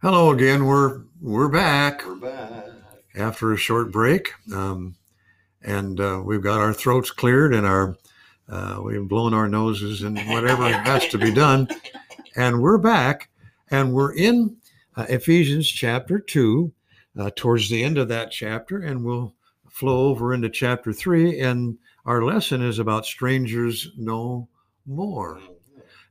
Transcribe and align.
Hello 0.00 0.30
again. 0.30 0.64
We're 0.64 1.00
we're 1.20 1.48
back 1.48 2.06
We're 2.06 2.14
back. 2.14 2.66
after 3.16 3.52
a 3.52 3.56
short 3.56 3.90
break, 3.90 4.32
um, 4.54 4.94
and 5.62 5.98
uh, 5.98 6.22
we've 6.24 6.40
got 6.40 6.60
our 6.60 6.72
throats 6.72 7.10
cleared 7.10 7.52
and 7.52 7.66
our 7.66 7.96
uh, 8.48 8.80
we've 8.80 9.08
blown 9.08 9.34
our 9.34 9.48
noses 9.48 10.02
and 10.02 10.16
whatever 10.28 10.68
has 10.84 11.08
to 11.08 11.18
be 11.18 11.32
done, 11.32 11.66
and 12.36 12.62
we're 12.62 12.78
back, 12.78 13.28
and 13.72 13.92
we're 13.92 14.14
in 14.14 14.56
uh, 14.96 15.06
Ephesians 15.08 15.68
chapter 15.68 16.20
two, 16.20 16.72
uh, 17.18 17.30
towards 17.34 17.68
the 17.68 17.82
end 17.82 17.98
of 17.98 18.06
that 18.06 18.30
chapter, 18.30 18.78
and 18.78 19.04
we'll 19.04 19.34
flow 19.68 20.10
over 20.10 20.32
into 20.32 20.48
chapter 20.48 20.92
three, 20.92 21.40
and 21.40 21.76
our 22.06 22.22
lesson 22.22 22.62
is 22.62 22.78
about 22.78 23.04
strangers 23.04 23.90
no 23.96 24.48
more. 24.86 25.40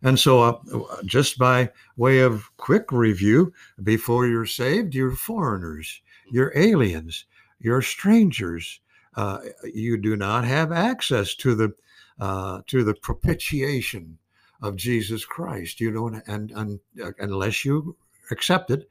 And 0.03 0.19
so, 0.19 0.41
uh, 0.43 1.01
just 1.05 1.37
by 1.37 1.71
way 1.95 2.19
of 2.19 2.49
quick 2.57 2.91
review, 2.91 3.51
before 3.83 4.27
you're 4.27 4.45
saved, 4.45 4.93
you're 4.93 5.15
foreigners, 5.15 6.01
you're 6.31 6.53
aliens, 6.55 7.25
you're 7.59 7.81
strangers. 7.81 8.79
Uh, 9.15 9.39
you 9.63 9.97
do 9.97 10.15
not 10.15 10.45
have 10.45 10.71
access 10.71 11.33
to 11.35 11.55
the 11.55 11.73
uh, 12.19 12.61
to 12.67 12.83
the 12.83 12.93
propitiation 12.93 14.17
of 14.61 14.75
Jesus 14.75 15.25
Christ. 15.25 15.79
You 15.79 15.91
don't, 15.91 16.21
and, 16.27 16.51
and 16.51 16.79
uh, 17.03 17.11
unless 17.19 17.65
you 17.65 17.95
accept 18.31 18.69
it 18.71 18.87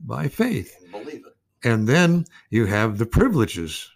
by 0.00 0.28
faith, 0.28 0.76
And 0.82 0.90
believe 0.92 1.24
it. 1.26 1.68
and 1.68 1.88
then 1.88 2.24
you 2.50 2.66
have 2.66 2.98
the 2.98 3.06
privileges. 3.06 3.90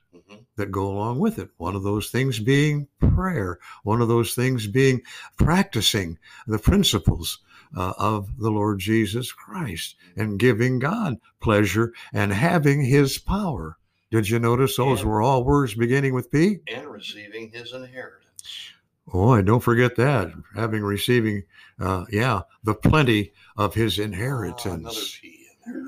That 0.58 0.70
go 0.70 0.86
along 0.86 1.18
with 1.18 1.38
it. 1.38 1.48
One 1.56 1.74
of 1.74 1.82
those 1.82 2.10
things 2.10 2.38
being 2.38 2.86
prayer, 3.00 3.58
one 3.82 4.02
of 4.02 4.08
those 4.08 4.34
things 4.34 4.66
being 4.66 5.00
practicing 5.38 6.18
the 6.46 6.58
principles 6.58 7.38
uh, 7.76 7.94
of 7.98 8.38
the 8.38 8.50
Lord 8.50 8.78
Jesus 8.78 9.32
Christ 9.32 9.96
and 10.16 10.38
giving 10.38 10.78
God 10.78 11.16
pleasure 11.40 11.92
and 12.12 12.32
having 12.32 12.84
his 12.84 13.18
power. 13.18 13.78
Did 14.10 14.28
you 14.28 14.38
notice 14.38 14.76
those 14.76 15.02
Yeah. 15.02 15.08
were 15.08 15.22
all 15.22 15.44
words 15.44 15.74
beginning 15.74 16.14
with 16.14 16.30
P? 16.30 16.58
And 16.66 16.86
receiving 16.88 17.50
his 17.50 17.72
inheritance. 17.72 18.72
Oh, 19.12 19.32
and 19.32 19.46
don't 19.46 19.60
forget 19.62 19.96
that. 19.96 20.32
Having 20.54 20.82
receiving, 20.82 21.44
uh, 21.80 22.04
yeah, 22.10 22.42
the 22.62 22.74
plenty 22.74 23.32
of 23.56 23.74
his 23.74 23.98
Ah, 23.98 24.02
another 24.02 24.14
inheritance. 24.14 25.18
P. 25.20 25.37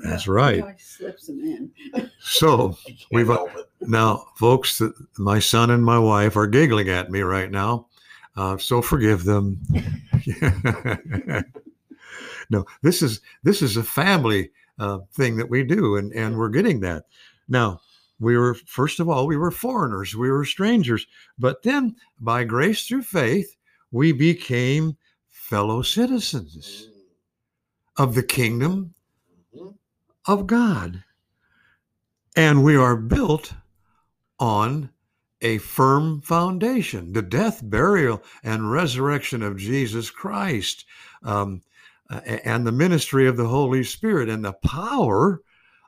That's 0.03 0.27
right. 0.27 0.59
Josh 0.59 0.83
slips 0.83 1.27
them 1.27 1.39
in. 1.93 2.11
So, 2.23 2.77
We've- 3.11 3.33
Now, 3.81 4.25
folks, 4.37 4.81
my 5.17 5.39
son 5.39 5.71
and 5.71 5.83
my 5.83 5.97
wife 5.97 6.35
are 6.37 6.47
giggling 6.47 6.87
at 6.89 7.09
me 7.09 7.21
right 7.21 7.49
now, 7.49 7.87
uh, 8.37 8.57
so 8.57 8.81
forgive 8.81 9.23
them. 9.23 9.59
no, 12.49 12.65
this 12.81 13.01
is 13.01 13.21
this 13.43 13.61
is 13.61 13.77
a 13.77 13.83
family 13.83 14.51
uh, 14.79 14.99
thing 15.13 15.37
that 15.37 15.49
we 15.49 15.63
do, 15.63 15.95
and 15.97 16.11
and 16.13 16.37
we're 16.37 16.49
getting 16.49 16.79
that. 16.81 17.05
Now, 17.49 17.81
we 18.19 18.37
were 18.37 18.53
first 18.53 18.99
of 18.99 19.09
all 19.09 19.25
we 19.27 19.37
were 19.37 19.51
foreigners, 19.51 20.15
we 20.15 20.29
were 20.31 20.45
strangers, 20.45 21.05
but 21.39 21.63
then 21.63 21.95
by 22.19 22.43
grace 22.43 22.85
through 22.87 23.03
faith, 23.03 23.55
we 23.91 24.11
became 24.11 24.95
fellow 25.29 25.81
citizens 25.81 26.87
of 27.97 28.15
the 28.15 28.23
kingdom. 28.23 28.93
Of 30.25 30.47
God. 30.47 31.03
And 32.35 32.63
we 32.63 32.75
are 32.75 32.95
built 32.95 33.53
on 34.39 34.89
a 35.41 35.57
firm 35.57 36.21
foundation 36.21 37.13
the 37.13 37.21
death, 37.21 37.61
burial, 37.63 38.23
and 38.43 38.71
resurrection 38.71 39.41
of 39.41 39.57
Jesus 39.57 40.09
Christ, 40.09 40.85
um, 41.23 41.61
and 42.09 42.65
the 42.65 42.71
ministry 42.71 43.27
of 43.27 43.37
the 43.37 43.47
Holy 43.47 43.83
Spirit, 43.83 44.29
and 44.29 44.45
the 44.45 44.53
power 44.53 45.41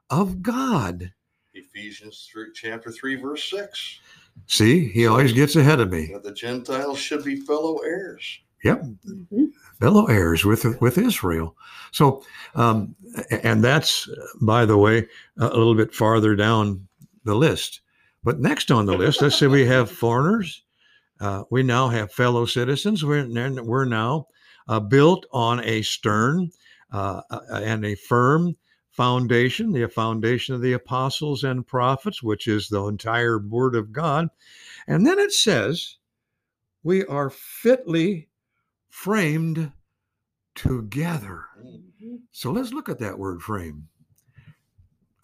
of 0.10 0.42
God. 0.42 1.14
Ephesians 1.54 2.28
3, 2.32 2.48
chapter 2.54 2.92
3, 2.92 3.16
verse 3.16 3.50
6. 3.50 4.00
See, 4.48 4.88
he 4.88 5.06
always 5.06 5.34
gets 5.34 5.56
ahead 5.56 5.80
of 5.80 5.92
me. 5.92 6.10
That 6.12 6.24
the 6.24 6.34
Gentiles 6.34 6.98
should 6.98 7.24
be 7.24 7.36
fellow 7.36 7.78
heirs. 7.80 8.40
Mhm. 8.64 9.52
fellow 9.80 10.06
heirs 10.06 10.46
with 10.46 10.66
with 10.82 10.98
Israel. 10.98 11.56
So, 11.92 12.24
um, 12.56 12.96
and 13.30 13.64
that's 13.64 14.10
by 14.42 14.66
the 14.66 14.78
way 14.78 15.08
a 15.38 15.48
little 15.48 15.76
bit 15.76 15.94
farther 15.94 16.36
down 16.36 16.88
the 17.26 17.36
list. 17.36 17.82
But 18.24 18.40
next 18.40 18.72
on 18.72 18.86
the 18.86 18.98
list, 18.98 19.22
let's 19.22 19.38
say 19.38 19.48
we 19.48 19.66
have 19.66 19.92
foreigners. 20.04 20.64
Uh, 21.20 21.44
we 21.52 21.64
now 21.64 21.90
have 21.90 22.12
fellow 22.12 22.46
citizens. 22.46 23.04
We're 23.04 23.28
we're 23.64 23.86
now 23.86 24.28
uh, 24.68 24.80
built 24.80 25.26
on 25.32 25.64
a 25.64 25.82
stern 25.82 26.52
uh, 26.92 27.22
uh, 27.30 27.40
and 27.52 27.86
a 27.86 27.96
firm 27.96 28.56
foundation, 28.92 29.72
the 29.72 29.88
foundation 29.88 30.54
of 30.56 30.62
the 30.62 30.74
apostles 30.74 31.44
and 31.44 31.66
prophets, 31.66 32.22
which 32.22 32.48
is 32.48 32.70
the 32.70 32.86
entire 32.86 33.40
Word 33.40 33.76
of 33.76 33.92
God. 33.92 34.30
And 34.88 35.06
then 35.06 35.20
it 35.20 35.32
says, 35.32 35.98
we 36.84 37.06
are 37.06 37.30
fitly 37.30 38.28
framed 38.94 39.72
together. 40.54 41.46
Mhm. 41.60 42.20
So 42.32 42.52
let's 42.52 42.72
look 42.72 42.88
at 42.90 43.00
that 43.00 43.18
word 43.18 43.42
frame. 43.42 43.88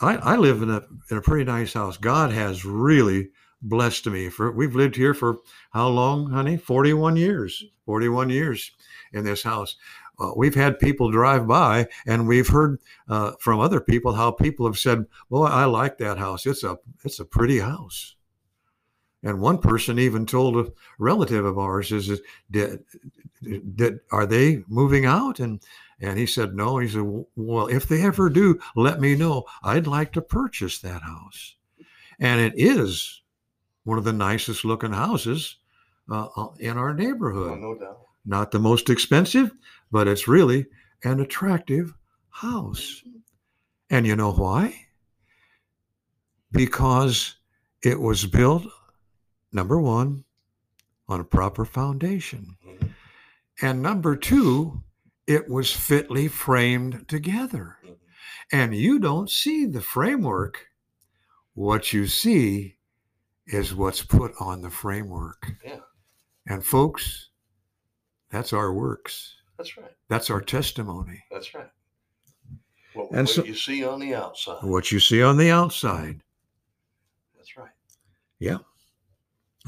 I, 0.02 0.16
I 0.16 0.36
live 0.38 0.64
in 0.64 0.72
a 0.72 0.82
in 1.12 1.18
a 1.18 1.22
pretty 1.22 1.44
nice 1.46 1.74
house. 1.74 1.96
God 1.96 2.32
has 2.32 2.66
really 2.66 3.30
blessed 3.62 4.08
me. 4.08 4.30
For 4.30 4.52
we've 4.52 4.76
lived 4.76 4.96
here 4.96 5.14
for 5.14 5.38
how 5.72 5.88
long, 5.90 6.32
honey? 6.32 6.58
Forty 6.58 6.94
one 6.94 7.16
years. 7.16 7.64
Forty 7.86 8.10
one 8.10 8.32
years 8.32 8.72
in 9.14 9.24
this 9.24 9.44
house. 9.44 9.76
Uh, 10.20 10.32
we've 10.36 10.56
had 10.56 10.80
people 10.80 11.12
drive 11.12 11.48
by, 11.48 11.88
and 12.08 12.28
we've 12.28 12.50
heard 12.50 12.80
uh, 13.08 13.34
from 13.40 13.60
other 13.60 13.80
people 13.80 14.14
how 14.14 14.32
people 14.32 14.66
have 14.66 14.80
said, 14.80 15.06
"Well, 15.30 15.44
I 15.44 15.66
like 15.66 16.00
that 16.00 16.18
house. 16.18 16.48
It's 16.48 16.64
a 16.64 16.80
it's 17.06 17.20
a 17.20 17.26
pretty 17.26 17.60
house." 17.60 18.16
And 19.24 19.42
one 19.42 19.58
person 19.58 20.00
even 20.00 20.26
told 20.26 20.56
a 20.58 20.72
relative 20.98 21.44
of 21.46 21.58
ours, 21.58 21.92
"Is 21.92 22.10
it 22.10 22.22
did, 22.50 22.84
did 23.76 24.00
are 24.12 24.26
they 24.26 24.64
moving 24.68 25.06
out?" 25.06 25.40
And 25.40 25.62
and 26.02 26.18
he 26.18 26.26
said, 26.26 26.56
No. 26.56 26.78
He 26.78 26.88
said, 26.88 27.04
Well, 27.36 27.68
if 27.68 27.88
they 27.88 28.02
ever 28.04 28.30
do, 28.30 28.60
let 28.76 29.02
me 29.02 29.16
know. 29.16 29.46
I'd 29.64 29.88
like 29.88 30.14
to 30.14 30.22
purchase 30.22 30.80
that 30.80 31.02
house. 31.02 31.56
And 32.20 32.40
it 32.40 32.54
is 32.56 33.22
one 33.84 33.98
of 33.98 34.04
the 34.04 34.14
nicest 34.14 34.64
looking 34.66 34.94
houses 34.94 35.58
uh, 36.10 36.28
uh, 36.36 36.48
in 36.60 36.78
our 36.78 36.92
Oh, 36.92 36.94
neighborhood. 36.94 37.60
no 37.60 37.76
doubt. 37.76 38.00
Not 38.26 38.52
the 38.52 38.60
most 38.60 38.90
expensive, 38.90 39.52
but 39.92 40.08
it's 40.08 40.28
really 40.28 40.68
an 41.04 41.20
attractive 41.20 41.94
house. 42.30 43.04
And 43.90 44.06
you 44.06 44.16
know 44.16 44.32
why? 44.32 44.86
Because 46.52 47.36
it 47.84 48.00
was 48.00 48.26
built, 48.26 48.66
number 49.52 49.80
one, 49.80 50.24
on 51.08 51.20
a 51.20 51.24
proper 51.24 51.66
foundation. 51.66 52.56
Mhm. 52.66 52.94
And 53.62 53.82
number 53.82 54.16
two, 54.16 54.84
it 55.28 55.50
was 55.50 55.72
fitly 55.72 56.28
framed 56.28 57.08
together. 57.08 57.78
Mhm. 57.84 57.98
And 58.52 58.76
you 58.76 59.00
don't 59.00 59.30
see 59.30 59.66
the 59.66 59.82
framework. 59.82 60.70
What 61.54 61.92
you 61.94 62.08
see 62.08 62.78
is 63.48 63.74
what's 63.74 64.04
put 64.04 64.34
on 64.40 64.62
the 64.62 64.70
framework. 64.70 65.52
Yeah. 65.64 65.82
And 66.48 66.64
folks, 66.66 67.30
that's 68.30 68.54
our 68.54 68.72
works. 68.72 69.36
That's 69.58 69.76
right. 69.78 69.96
That's 70.08 70.30
our 70.30 70.42
testimony. 70.42 71.24
That's 71.32 71.54
right. 71.54 71.70
What, 72.94 73.10
And 73.12 73.28
what 73.28 73.30
so- 73.30 73.44
you 73.44 73.56
see 73.56 73.84
on 73.84 74.00
the 74.00 74.14
outside. 74.16 74.64
What 74.64 74.92
you 74.92 75.00
see 75.00 75.22
on 75.22 75.38
the 75.38 75.50
outside. 75.52 76.24
That's 77.36 77.58
right. 77.58 77.72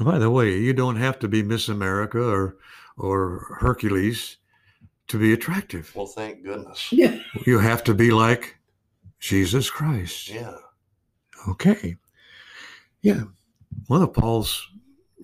By 0.04 0.18
the 0.18 0.30
way, 0.30 0.56
you 0.58 0.72
don't 0.72 0.96
have 0.96 1.18
to 1.20 1.28
be 1.28 1.42
Miss 1.42 1.68
America 1.68 2.22
or 2.22 2.56
or 2.96 3.56
Hercules 3.60 4.36
to 5.08 5.18
be 5.18 5.32
attractive. 5.32 5.92
Well, 5.94 6.06
thank 6.06 6.42
goodness. 6.44 6.92
Yeah. 6.92 7.18
You 7.46 7.58
have 7.58 7.84
to 7.84 7.94
be 7.94 8.10
like 8.10 8.56
Jesus 9.18 9.70
Christ. 9.70 10.28
Yeah. 10.28 10.54
Okay. 11.48 11.96
Yeah. 13.02 13.24
One 13.88 14.02
of 14.02 14.12
Paul's 14.12 14.68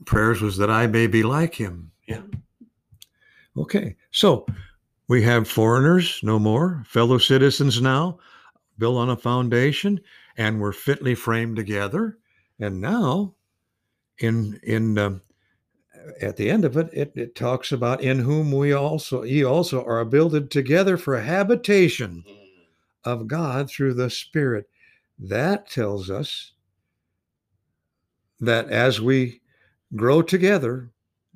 prayers 0.04 0.40
was 0.40 0.56
that 0.58 0.70
I 0.70 0.86
may 0.86 1.06
be 1.06 1.22
like 1.22 1.54
him. 1.54 1.90
Yeah. 2.06 2.22
Okay. 3.56 3.96
So 4.10 4.46
we 5.08 5.22
have 5.22 5.48
foreigners 5.48 6.20
no 6.22 6.38
more, 6.38 6.82
fellow 6.86 7.18
citizens 7.18 7.80
now, 7.80 8.18
built 8.78 8.96
on 8.96 9.10
a 9.10 9.16
foundation, 9.16 10.00
and 10.36 10.60
we're 10.60 10.72
fitly 10.72 11.14
framed 11.14 11.56
together. 11.56 12.18
And 12.60 12.80
now, 12.80 13.34
in 14.18 14.58
in 14.62 14.98
um, 14.98 15.22
at 16.20 16.36
the 16.36 16.50
end 16.50 16.64
of 16.64 16.76
it, 16.76 16.88
it, 16.92 17.12
it 17.14 17.34
talks 17.34 17.72
about 17.72 18.00
in 18.00 18.18
whom 18.20 18.52
we 18.52 18.72
also 18.72 19.22
ye 19.22 19.44
also 19.44 19.84
are 19.84 20.04
builded 20.04 20.50
together 20.50 20.96
for 20.96 21.14
a 21.14 21.22
habitation 21.22 22.24
Mm. 22.26 22.36
of 23.04 23.26
God 23.28 23.70
through 23.70 23.94
the 23.94 24.10
Spirit. 24.10 24.68
That 25.18 25.68
tells 25.70 26.10
us 26.10 26.52
that 28.40 28.68
as 28.70 29.00
we 29.00 29.40
grow 29.96 30.22
together, 30.22 30.90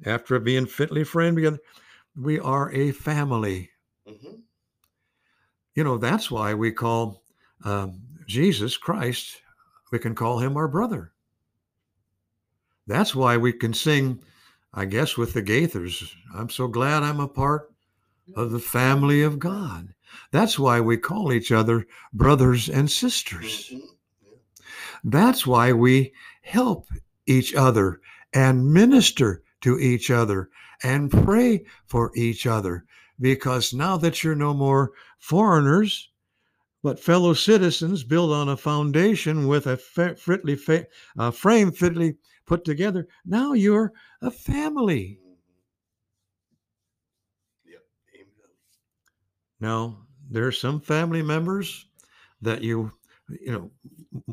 after 0.05 0.39
being 0.39 0.67
fitly 0.67 1.05
framed 1.05 1.37
together, 1.37 1.59
we 2.17 2.39
are 2.39 2.71
a 2.73 2.93
family. 2.93 3.71
Mhm. 4.07 4.41
you 5.75 5.83
know, 5.85 5.97
that's 5.97 6.31
why 6.31 6.53
we 6.55 6.71
call 6.71 7.23
um, 7.65 8.03
Jesus 8.27 8.77
Christ, 8.77 9.41
we 9.91 9.99
can 9.99 10.15
call 10.15 10.39
him 10.39 10.57
our 10.57 10.69
brother. 10.69 11.12
That's 12.87 13.15
why 13.15 13.37
we 13.37 13.53
can 13.53 13.75
sing, 13.75 14.23
I 14.75 14.85
guess, 14.87 15.17
with 15.17 15.33
the 15.35 15.43
Gaithers, 15.43 16.15
I'm 16.35 16.49
so 16.51 16.67
glad 16.67 17.03
I'm 17.03 17.21
a 17.21 17.29
part 17.29 17.73
of 18.35 18.51
the 18.51 18.59
family 18.59 19.23
of 19.23 19.39
God. 19.39 19.95
That's 20.31 20.59
why 20.59 20.81
we 20.81 20.97
call 20.97 21.33
each 21.33 21.53
other 21.53 21.87
brothers 22.13 22.69
and 22.69 22.91
sisters. 22.91 23.71
Mhm. 23.71 23.83
That's 25.05 25.47
why 25.47 25.73
we 25.73 26.13
help 26.43 26.89
each 27.27 27.55
other 27.55 28.01
and 28.33 28.73
minister 28.73 29.43
to 29.63 29.79
each 29.79 30.11
other 30.11 30.51
and 30.83 31.11
pray 31.11 31.65
for 31.87 32.11
each 32.17 32.47
other. 32.47 32.85
Because 33.21 33.73
now 33.73 33.97
that 33.99 34.23
you're 34.25 34.35
no 34.35 34.55
more 34.55 34.93
foreigners, 35.19 36.09
but 36.83 36.99
fellow 36.99 37.35
citizens 37.35 38.03
built 38.03 38.33
on 38.33 38.49
a 38.49 38.57
foundation 38.57 39.47
with 39.47 39.67
a 39.67 39.77
fitly 39.77 40.57
fa- 40.57 40.87
uh, 41.17 41.31
frame 41.31 41.71
fitly 41.71 42.17
put 42.47 42.65
together, 42.65 43.07
now 43.25 43.53
you're 43.53 43.93
a 44.21 44.31
family. 44.31 45.19
Mhm. 45.25 45.37
Yep. 47.67 47.81
Amen. 48.15 48.51
Now, 49.61 49.99
there 50.31 50.47
are 50.47 50.53
some 50.53 50.81
family 50.81 51.23
members 51.23 51.87
that 52.41 52.63
you, 52.63 52.93
you 53.29 53.53
know, 53.53 53.71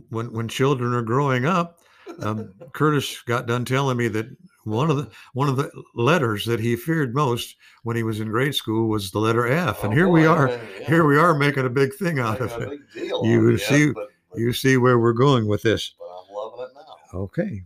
when 0.09 0.31
when 0.33 0.47
children 0.47 0.94
are 0.94 1.01
growing 1.01 1.45
up, 1.45 1.79
um, 2.21 2.53
Curtis 2.73 3.21
got 3.21 3.45
done 3.47 3.65
telling 3.65 3.97
me 3.97 4.07
that 4.09 4.27
one 4.63 4.89
of 4.91 4.97
the 4.97 5.09
one 5.33 5.47
of 5.50 5.57
the 5.57 5.71
letters 5.95 6.45
that 6.45 6.59
he 6.59 6.75
feared 6.75 7.13
most 7.15 7.56
when 7.83 7.95
he 7.95 8.03
was 8.03 8.19
in 8.19 8.29
grade 8.29 8.56
school 8.56 8.89
was 8.89 9.11
the 9.11 9.19
letter 9.19 9.47
F, 9.47 9.83
and 9.83 9.94
Oh, 9.94 9.95
here 9.95 10.09
we 10.09 10.25
are, 10.25 10.47
man, 10.47 10.67
yeah. 10.79 10.88
here 10.88 11.06
we 11.06 11.17
are 11.17 11.33
making 11.38 11.65
a 11.65 11.69
big 11.69 11.94
thing 11.95 12.19
out 12.19 12.41
of 12.41 12.51
it. 12.61 12.79
You 12.95 13.15
out 13.15 13.23
of 13.25 13.44
would 13.44 13.53
it, 13.56 13.61
see- 13.61 13.91
but, 13.91 14.09
but, 14.31 14.39
You 14.39 14.53
see 14.53 14.77
where 14.77 15.00
we're 15.00 15.13
going 15.13 15.47
with 15.47 15.61
this. 15.63 15.94
but 15.97 16.06
I'm 16.06 16.35
loving 16.35 16.65
it 16.65 16.69
now. 16.75 17.19
Okay. 17.19 17.63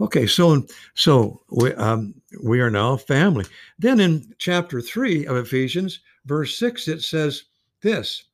Okay, 0.00 0.26
so 0.26 0.66
so 0.94 1.42
we 1.50 1.74
um, 1.74 2.14
we 2.42 2.60
are 2.60 2.70
now 2.70 2.96
family. 2.96 3.44
Then 3.78 4.00
in 4.00 4.34
chapter 4.38 4.80
three 4.80 5.26
of 5.26 5.36
Ephesians, 5.36 6.00
verse 6.24 6.56
six, 6.56 6.88
it 6.88 7.02
says 7.02 7.44
this, 7.82 8.24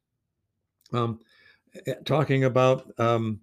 um, 0.92 1.18
eh, 1.86 1.94
talking 2.04 2.44
about 2.44 2.92
um, 3.00 3.40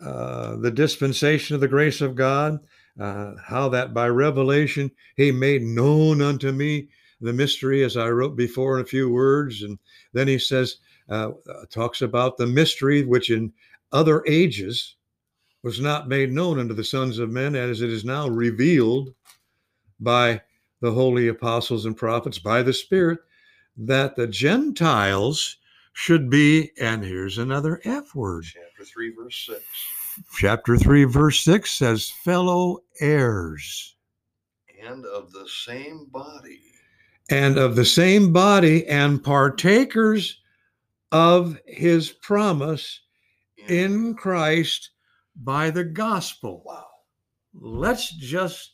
uh, 0.00 0.56
the 0.56 0.70
dispensation 0.70 1.54
of 1.54 1.60
the 1.60 1.68
grace 1.68 2.00
of 2.00 2.14
God, 2.14 2.58
uh, 2.98 3.34
how 3.44 3.68
that 3.68 3.92
by 3.92 4.08
revelation 4.08 4.90
He 5.16 5.30
made 5.30 5.62
known 5.62 6.22
unto 6.22 6.52
me 6.52 6.88
the 7.20 7.34
mystery, 7.34 7.84
as 7.84 7.98
I 7.98 8.08
wrote 8.08 8.34
before 8.34 8.78
in 8.78 8.84
a 8.84 8.88
few 8.88 9.10
words, 9.12 9.62
and 9.62 9.78
then 10.14 10.26
He 10.26 10.38
says 10.38 10.76
uh, 11.10 11.32
uh, 11.50 11.66
talks 11.68 12.00
about 12.00 12.38
the 12.38 12.46
mystery 12.46 13.04
which 13.04 13.30
in 13.30 13.52
other 13.92 14.24
ages 14.26 14.96
was 15.62 15.80
not 15.80 16.08
made 16.08 16.32
known 16.32 16.58
unto 16.58 16.74
the 16.74 16.84
sons 16.84 17.18
of 17.18 17.30
men 17.30 17.54
as 17.54 17.80
it 17.82 17.90
is 17.90 18.04
now 18.04 18.28
revealed 18.28 19.14
by 20.00 20.40
the 20.80 20.92
holy 20.92 21.28
apostles 21.28 21.84
and 21.84 21.96
prophets 21.96 22.38
by 22.38 22.62
the 22.62 22.72
Spirit, 22.72 23.18
that 23.76 24.14
the 24.16 24.26
Gentiles 24.26 25.56
should 25.92 26.30
be, 26.30 26.70
and 26.80 27.04
here's 27.04 27.38
another 27.38 27.80
F 27.84 28.14
word. 28.14 28.44
Chapter 28.44 28.84
3, 28.84 29.14
verse 29.16 29.46
6. 29.46 29.64
Chapter 30.38 30.76
3, 30.76 31.04
verse 31.04 31.40
6 31.44 31.70
says, 31.70 32.10
fellow 32.24 32.82
heirs 33.00 33.96
And 34.84 35.04
of 35.06 35.32
the 35.32 35.48
same 35.48 36.06
body. 36.10 36.60
and 37.30 37.56
of 37.58 37.74
the 37.76 37.84
same 37.84 38.32
body 38.32 38.86
and 38.86 39.22
partakers 39.22 40.40
of 41.12 41.58
his 41.66 42.10
promise 42.10 43.00
in 43.68 44.14
Christ 44.14 44.90
by 45.42 45.70
the 45.70 45.84
gospel. 45.84 46.62
Wow. 46.64 46.86
Let's 47.54 48.10
just 48.10 48.72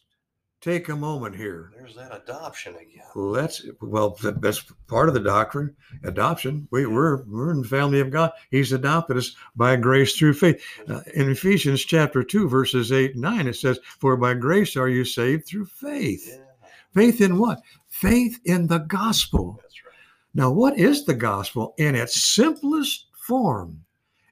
take 0.65 0.89
a 0.89 0.97
moment 0.97 1.37
here. 1.37 1.71
There's 1.77 1.95
that 1.95 2.15
adoption 2.15 2.75
again. 2.77 3.05
Let's 3.15 3.65
well, 3.83 4.17
that's 4.21 4.65
part 4.89 5.09
of 5.09 5.15
the 5.15 5.21
doctrine, 5.21 5.77
adoption. 6.05 6.67
We, 6.71 6.87
we're 6.87 7.23
we're 7.25 7.51
in 7.51 7.63
the 7.63 7.69
family 7.69 8.01
of 8.01 8.11
God. 8.11 8.33
He's 8.51 8.73
adopted 8.73 9.19
us 9.19 9.37
by 9.55 9.77
grace 9.77 10.17
through 10.17 10.35
faith. 10.35 10.65
Uh, 10.89 11.01
in 11.15 11.31
Ephesians 11.31 11.85
chapter 11.85 12.23
two, 12.23 12.49
verses 12.49 12.93
eight 12.93 13.13
and 13.13 13.23
nine, 13.23 13.47
it 13.47 13.57
says, 13.57 13.79
"For 14.01 14.17
by 14.17 14.35
grace 14.35 14.77
are 14.77 14.89
you 14.89 15.05
saved 15.05 15.47
through 15.47 15.67
faith. 15.67 16.27
Yeah, 16.27 16.39
Faith 16.95 17.21
in 17.21 17.39
what? 17.39 17.61
Faith 17.89 18.41
in 18.45 18.67
the 18.67 18.79
gospel." 18.79 19.59
that's 19.61 19.85
right. 19.85 19.93
Now, 20.33 20.51
what 20.51 20.79
is 20.79 21.05
the 21.05 21.15
gospel 21.15 21.75
in 21.77 21.95
its 21.95 22.23
simplest 22.23 23.07
form? 23.27 23.85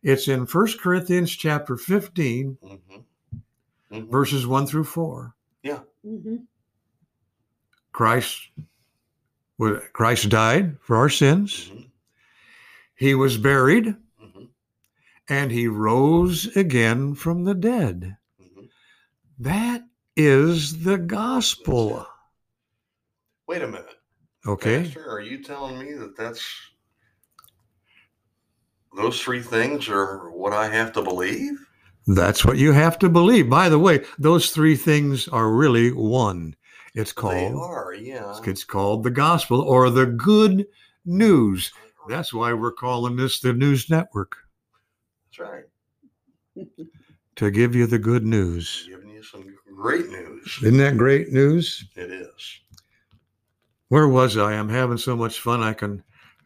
It's 0.02 0.26
in 0.28 0.46
1 0.46 0.78
Corinthians 0.78 1.30
chapter 1.30 1.76
15, 1.76 2.58
Mm-hmm. 2.62 2.96
Mm-hmm. 3.94 4.10
verses 4.10 4.46
1 4.46 4.66
through 4.66 4.84
4. 4.84 5.34
Mm-hmm. 5.64 6.36
Christ 7.92 8.48
wa- 9.58 9.78
Christ 9.92 10.28
died 10.30 10.78
for 10.80 10.96
our 10.96 11.08
sins. 11.08 11.70
Mhm. 11.70 11.90
He 12.96 13.14
was 13.14 13.36
buried 13.38 13.94
Mhm. 14.20 14.48
and 15.28 15.52
he 15.52 15.68
rose 15.68 16.56
again 16.56 17.14
from 17.14 17.44
the 17.44 17.54
dead. 17.54 18.16
Mhm. 18.40 18.68
That 19.38 19.84
is 20.16 20.82
the 20.82 20.98
gospel. 20.98 22.06
Wait 23.46 23.62
a 23.62 23.68
minute. 23.68 23.94
Okay? 24.46 24.84
Pastor, 24.84 25.08
are 25.08 25.20
you 25.20 25.40
telling 25.42 25.78
me 25.78 25.92
that 25.92 26.16
that's 26.16 26.42
those 28.94 29.20
three 29.20 29.42
things 29.42 29.88
are 29.88 30.30
what 30.30 30.52
I 30.52 30.68
have 30.68 30.92
to 30.92 31.02
believe? 31.02 31.58
That's 32.06 32.44
what 32.44 32.58
you 32.58 32.72
have 32.72 32.98
to 33.00 33.08
believe. 33.08 33.48
By 33.48 33.68
the 33.68 33.78
way, 33.78 34.04
those 34.18 34.50
three 34.50 34.76
things 34.76 35.28
are 35.28 35.50
really 35.52 35.92
one. 35.92 36.56
It's 36.94 37.12
called 37.12 37.34
They 37.34 37.52
are, 37.52 37.94
yeah. 37.94 38.34
It's 38.44 38.64
called 38.64 39.02
the 39.02 39.10
gospel 39.10 39.60
or 39.60 39.88
the 39.88 40.06
good 40.06 40.66
news. 41.06 41.72
That's 42.08 42.34
why 42.34 42.52
we're 42.52 42.72
calling 42.72 43.16
this 43.16 43.40
the 43.40 43.52
news 43.52 43.88
network 43.88 44.36
That's 45.26 45.38
right. 45.38 46.66
to 47.36 47.50
give 47.50 47.74
you 47.74 47.86
the 47.86 47.98
good 47.98 48.24
news. 48.26 48.86
Giving 48.88 49.10
you 49.10 49.22
some 49.22 49.44
great 49.74 50.08
news. 50.08 50.58
Isn't 50.62 50.78
that 50.78 50.98
great 50.98 51.32
news? 51.32 51.84
It 51.96 52.10
is. 52.10 52.60
Where 53.88 54.08
was 54.08 54.36
I? 54.36 54.54
I'm 54.54 54.68
having 54.68 54.98
so 54.98 55.16
much 55.16 55.38
fun. 55.38 55.62
I 55.62 55.72
can. 55.72 56.02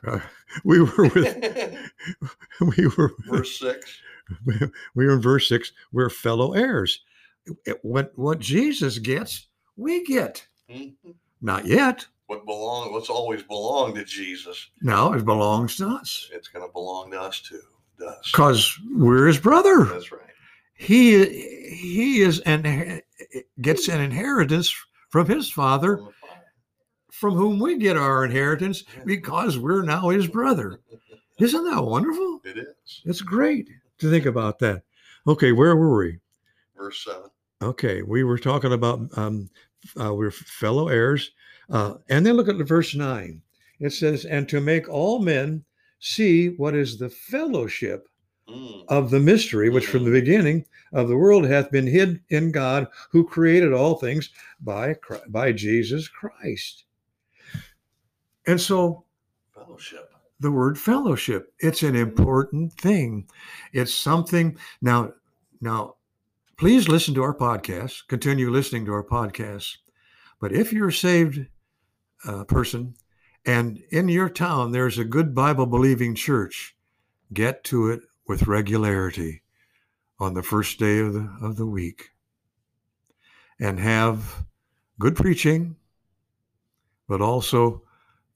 Uh, 0.06 0.20
we 0.64 0.80
were 0.80 1.08
with. 1.14 1.76
We 2.76 2.86
were. 2.96 3.12
Verse 3.26 3.58
six. 3.58 3.98
We 4.94 5.06
were 5.06 5.12
in 5.14 5.20
verse 5.20 5.48
six. 5.48 5.72
We're 5.92 6.10
fellow 6.10 6.52
heirs. 6.54 7.00
What 7.82 8.12
what 8.16 8.40
Jesus 8.40 8.98
gets, 8.98 9.46
we 9.76 10.04
get. 10.04 10.44
Mhm. 10.70 10.94
Not 11.40 11.64
yet. 11.66 12.06
What 12.26 12.44
belong? 12.44 12.92
What's 12.92 13.08
always 13.10 13.42
belonged 13.44 13.94
to 13.96 14.04
Jesus? 14.04 14.68
Now 14.82 15.12
it 15.12 15.24
belongs 15.24 15.76
to 15.76 15.86
us 15.86 16.28
It's 16.32 16.48
going 16.48 16.66
to 16.66 16.72
belong 16.72 17.12
to 17.12 17.20
us 17.20 17.40
too. 17.40 17.60
Does. 18.00 18.30
because 18.32 18.78
we're 18.90 19.26
his 19.28 19.38
brother. 19.38 19.84
That's 19.84 20.10
right. 20.12 20.20
he 20.74 21.24
he 21.24 22.20
is 22.22 22.40
and 22.40 23.00
gets 23.60 23.88
an 23.88 24.00
inheritance 24.00 24.74
from 25.10 25.26
his 25.28 25.48
father 25.50 26.00
From 27.20 27.34
the 27.34 27.38
Father. 27.40 27.48
from 27.48 27.50
whom 27.52 27.58
we 27.60 27.78
get 27.78 27.96
our 27.96 28.24
inheritance 28.24 28.84
because 29.04 29.58
we're 29.58 29.82
now 29.82 30.08
his 30.10 30.26
brother 30.26 30.80
isn't 31.38 31.64
that 31.70 31.82
wonderful 31.82 32.40
It 32.44 32.58
is. 32.58 33.02
it's 33.04 33.20
great 33.22 33.68
to 33.98 34.10
think 34.10 34.26
about 34.26 34.58
that 34.60 34.82
okay 35.26 35.52
where 35.52 35.76
were 35.76 35.96
we 35.96 36.18
Verse 36.76 37.04
seven. 37.04 37.30
okay 37.62 38.02
we 38.02 38.22
were 38.24 38.38
talking 38.38 38.72
about 38.72 39.00
um 39.18 39.48
uh, 40.00 40.12
we're 40.14 40.30
fellow 40.30 40.88
heirs 40.88 41.30
uh, 41.70 41.94
and 42.08 42.24
then 42.26 42.34
look 42.36 42.48
at 42.48 42.58
the 42.58 42.64
verse 42.64 42.94
9 42.94 43.40
it 43.80 43.92
says 43.92 44.24
and 44.24 44.48
to 44.48 44.60
make 44.60 44.88
all 44.88 45.18
men 45.20 45.64
see 46.00 46.48
what 46.50 46.74
is 46.74 46.98
the 46.98 47.10
fellowship 47.10 48.08
Mm. 48.48 48.84
of 48.88 49.10
the 49.10 49.18
mystery 49.18 49.70
which 49.70 49.88
from 49.88 50.04
the 50.04 50.10
beginning 50.20 50.64
of 50.92 51.08
the 51.08 51.16
world 51.16 51.44
hath 51.44 51.72
been 51.72 51.84
hid 51.88 52.20
in 52.28 52.52
God 52.52 52.86
who 53.10 53.26
created 53.26 53.72
all 53.72 53.96
things 53.96 54.30
by 54.60 54.94
by 55.30 55.50
Jesus 55.50 56.06
Christ. 56.06 56.84
And 58.46 58.60
so 58.60 59.04
Fellowship. 59.54 60.12
the 60.40 60.52
word 60.52 60.78
fellowship 60.78 61.52
it's 61.58 61.82
an 61.82 61.96
important 61.96 62.72
thing. 62.74 63.28
It's 63.72 63.94
something 63.94 64.56
now 64.80 65.12
now 65.60 65.96
please 66.56 66.88
listen 66.88 67.14
to 67.14 67.22
our 67.22 67.34
podcast, 67.34 68.06
continue 68.08 68.50
listening 68.50 68.86
to 68.86 68.92
our 68.92 69.04
podcast. 69.04 69.76
But 70.40 70.52
if 70.52 70.72
you're 70.72 70.88
a 70.88 70.92
saved 70.92 71.46
uh, 72.26 72.44
person 72.44 72.94
and 73.44 73.82
in 73.90 74.08
your 74.08 74.28
town 74.28 74.72
there's 74.72 74.98
a 74.98 75.04
good 75.04 75.34
Bible 75.34 75.66
believing 75.66 76.14
church, 76.14 76.76
get 77.32 77.64
to 77.64 77.90
it 77.90 78.00
with 78.28 78.46
regularity 78.46 79.42
on 80.18 80.34
the 80.34 80.42
first 80.42 80.78
day 80.78 80.98
of 80.98 81.12
the 81.12 81.28
of 81.42 81.56
the 81.56 81.66
week 81.66 82.10
and 83.58 83.80
have 83.80 84.44
good 84.98 85.16
preaching 85.16 85.76
but 87.08 87.20
also 87.20 87.82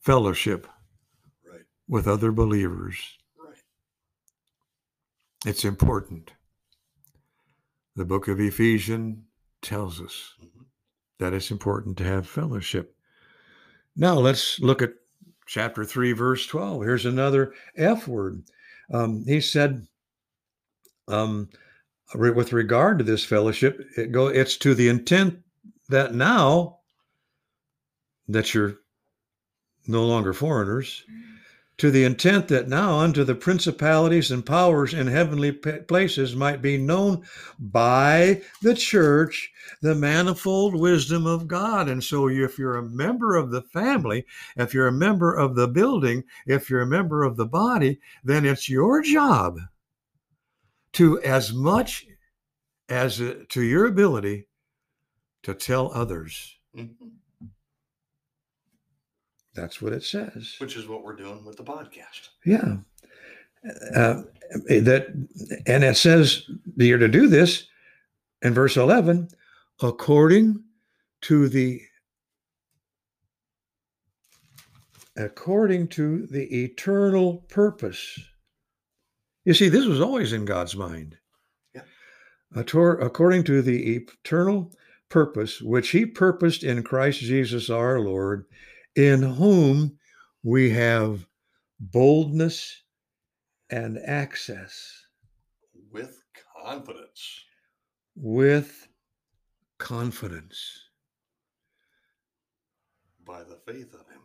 fellowship 0.00 0.66
Right. 1.44 1.64
with 1.88 2.06
other 2.08 2.32
believers. 2.32 3.18
Right. 3.36 3.62
It's 5.46 5.64
important. 5.64 6.32
The 7.96 8.04
book 8.04 8.28
of 8.28 8.40
Ephesians 8.40 9.24
tells 9.62 10.00
us 10.00 10.34
Mhm. 10.40 10.66
that 11.18 11.34
it's 11.34 11.50
important 11.50 11.98
to 11.98 12.04
have 12.04 12.28
fellowship. 12.28 12.96
Now 13.96 14.14
let's 14.18 14.58
look 14.60 14.80
at 14.80 14.94
chapter 15.46 15.84
3, 15.84 16.12
verse 16.12 16.46
12. 16.46 16.82
Here's 16.82 17.04
another 17.06 17.54
F 17.76 18.08
word. 18.08 18.44
Um, 18.92 19.24
he 19.26 19.40
said, 19.40 19.86
um, 21.08 21.50
with 22.14 22.52
regard 22.52 22.98
to 22.98 23.04
this 23.04 23.24
fellowship, 23.24 23.80
it 23.96 24.12
go, 24.12 24.28
it's 24.28 24.56
to 24.58 24.74
the 24.74 24.88
intent 24.88 25.44
that 25.88 26.14
now 26.14 26.80
that 28.28 28.54
you're 28.54 28.79
no 29.86 30.04
longer 30.04 30.32
foreigners, 30.32 31.04
to 31.78 31.90
the 31.90 32.04
intent 32.04 32.48
that 32.48 32.68
now 32.68 32.98
unto 32.98 33.24
the 33.24 33.34
principalities 33.34 34.30
and 34.30 34.44
powers 34.44 34.92
in 34.92 35.06
heavenly 35.06 35.50
places 35.50 36.36
might 36.36 36.60
be 36.60 36.76
known 36.76 37.24
by 37.58 38.42
the 38.60 38.74
church 38.74 39.50
the 39.80 39.94
manifold 39.94 40.74
wisdom 40.78 41.26
of 41.26 41.48
God. 41.48 41.88
And 41.88 42.04
so, 42.04 42.28
if 42.28 42.58
you're 42.58 42.76
a 42.76 42.82
member 42.82 43.34
of 43.36 43.50
the 43.50 43.62
family, 43.62 44.26
if 44.56 44.74
you're 44.74 44.88
a 44.88 44.92
member 44.92 45.32
of 45.34 45.54
the 45.54 45.68
building, 45.68 46.24
if 46.46 46.68
you're 46.68 46.82
a 46.82 46.86
member 46.86 47.22
of 47.22 47.36
the 47.36 47.46
body, 47.46 47.98
then 48.24 48.44
it's 48.44 48.68
your 48.68 49.00
job 49.00 49.58
to, 50.92 51.20
as 51.22 51.52
much 51.52 52.06
as 52.88 53.22
to 53.48 53.62
your 53.62 53.86
ability, 53.86 54.46
to 55.44 55.54
tell 55.54 55.90
others. 55.94 56.58
Mhm. 56.76 57.19
That's 59.60 59.82
what 59.82 59.92
it 59.92 60.02
says. 60.02 60.56
Which 60.58 60.76
is 60.76 60.88
what 60.88 61.04
we're 61.04 61.16
doing 61.16 61.44
with 61.44 61.56
the 61.56 61.64
podcast. 61.64 62.30
Yeah. 62.46 62.78
Uh, 63.94 64.22
that 64.68 65.08
and 65.66 65.84
it 65.84 65.96
says 65.96 66.44
that 66.76 66.86
you're 66.86 66.96
to 66.98 67.08
do 67.08 67.28
this 67.28 67.66
in 68.40 68.54
verse 68.54 68.76
11 68.78 69.28
according 69.82 70.64
to 71.20 71.46
the 71.48 71.82
according 75.16 75.88
to 75.88 76.26
the 76.28 76.64
eternal 76.64 77.44
purpose 77.48 78.18
you 79.44 79.52
see 79.52 79.68
this 79.68 79.84
was 79.86 80.00
always 80.00 80.32
in 80.32 80.44
god's 80.46 80.74
mind 80.74 81.16
Yeah. 81.74 81.82
According 82.54 83.44
to 83.44 83.60
the 83.62 83.96
eternal 83.96 84.72
purpose 85.10 85.60
which 85.60 85.90
he 85.90 86.06
purposed 86.06 86.64
in 86.64 86.82
christ 86.82 87.20
jesus 87.20 87.68
our 87.68 88.00
lord 88.00 88.46
in 88.96 89.22
whom 89.22 89.98
we 90.42 90.70
have 90.70 91.26
boldness 91.78 92.82
and 93.70 93.98
access 94.04 95.04
With 95.92 96.22
confidence. 96.64 97.44
with 98.16 98.88
confidence. 99.78 100.58
By 103.24 103.42
the 103.44 103.58
faith 103.66 103.94
of 103.94 104.00
him. 104.08 104.22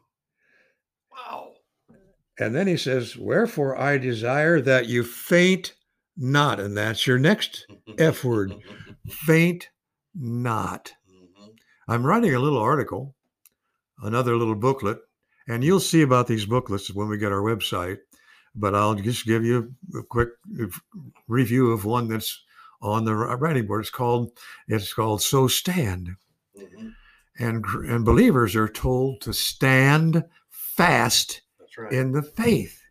Wow. 1.11 1.53
And 2.39 2.53
then 2.55 2.67
he 2.67 2.75
says, 2.77 3.15
Wherefore 3.15 3.79
I 3.79 3.97
desire 3.97 4.59
that 4.61 4.87
you 4.87 5.03
faint 5.03 5.75
not. 6.17 6.59
And 6.59 6.75
that's 6.75 7.05
your 7.07 7.19
next 7.19 7.65
F 7.97 8.23
word. 8.23 8.53
faint 9.09 9.69
not. 10.13 10.93
Mhm. 11.09 11.55
I'm 11.87 12.05
writing 12.05 12.33
a 12.33 12.39
little 12.39 12.57
article, 12.59 13.14
another 14.01 14.37
little 14.37 14.55
booklet, 14.55 14.99
and 15.47 15.63
you'll 15.63 15.79
see 15.79 16.01
about 16.01 16.27
these 16.27 16.45
booklets 16.45 16.93
when 16.93 17.07
we 17.07 17.17
get 17.17 17.31
our 17.31 17.41
website. 17.41 17.97
But 18.55 18.73
I'll 18.73 18.95
just 18.95 19.25
give 19.25 19.43
you 19.43 19.73
a 19.97 20.03
quick 20.03 20.29
review 21.27 21.71
of 21.71 21.85
one 21.85 22.07
that's 22.07 22.41
on 22.81 23.05
the 23.05 23.15
writing 23.15 23.67
board. 23.67 23.81
It's 23.81 23.89
called 23.89 24.31
it's 24.67 24.93
called 24.93 25.21
So 25.21 25.47
Stand. 25.47 26.15
Mhm. 26.57 26.95
And 27.37 27.65
and 27.65 28.05
believers 28.05 28.55
are 28.55 28.69
told 28.69 29.21
to 29.21 29.33
stand 29.33 30.23
fast 30.49 31.41
right. 31.77 31.91
in 31.91 32.11
the 32.11 32.21
faith. 32.21 32.81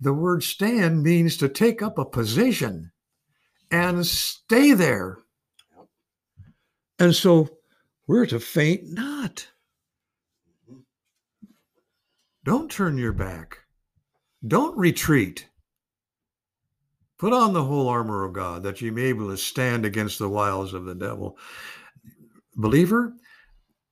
The 0.00 0.12
word 0.12 0.42
stand 0.42 1.04
means 1.04 1.36
to 1.36 1.48
take 1.48 1.80
up 1.80 1.96
a 1.96 2.04
position 2.04 2.90
and 3.70 4.04
stay 4.04 4.72
there. 4.72 5.18
And 6.98 7.14
so 7.14 7.58
we're 8.06 8.26
to 8.26 8.40
faint 8.40 8.92
not. 8.92 9.48
Don't 12.44 12.70
turn 12.70 12.98
your 12.98 13.12
back. 13.12 13.58
Don't 14.46 14.76
retreat. 14.76 15.46
Put 17.18 17.32
on 17.32 17.52
the 17.52 17.64
whole 17.64 17.88
armor 17.88 18.24
of 18.24 18.32
God 18.32 18.64
that 18.64 18.80
ye 18.80 18.90
may 18.90 19.02
be 19.02 19.08
able 19.10 19.30
to 19.30 19.36
stand 19.36 19.86
against 19.86 20.18
the 20.18 20.28
wiles 20.28 20.74
of 20.74 20.84
the 20.84 20.94
devil. 20.94 21.38
Believer, 22.56 23.14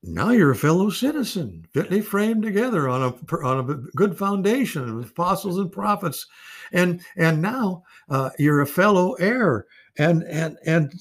now 0.03 0.31
you're 0.31 0.51
a 0.51 0.55
fellow 0.55 0.89
citizen, 0.89 1.65
fitly 1.73 2.01
framed 2.01 2.43
together 2.43 2.89
on 2.89 3.01
a 3.03 3.35
on 3.45 3.69
a 3.69 3.75
good 3.95 4.17
foundation 4.17 4.89
of 4.89 5.09
apostles 5.09 5.57
and 5.57 5.71
prophets, 5.71 6.27
and 6.73 7.01
and 7.15 7.41
now 7.41 7.83
uh, 8.09 8.31
you're 8.37 8.61
a 8.61 8.67
fellow 8.67 9.13
heir, 9.13 9.67
and 9.97 10.23
and 10.23 10.57
and 10.65 10.91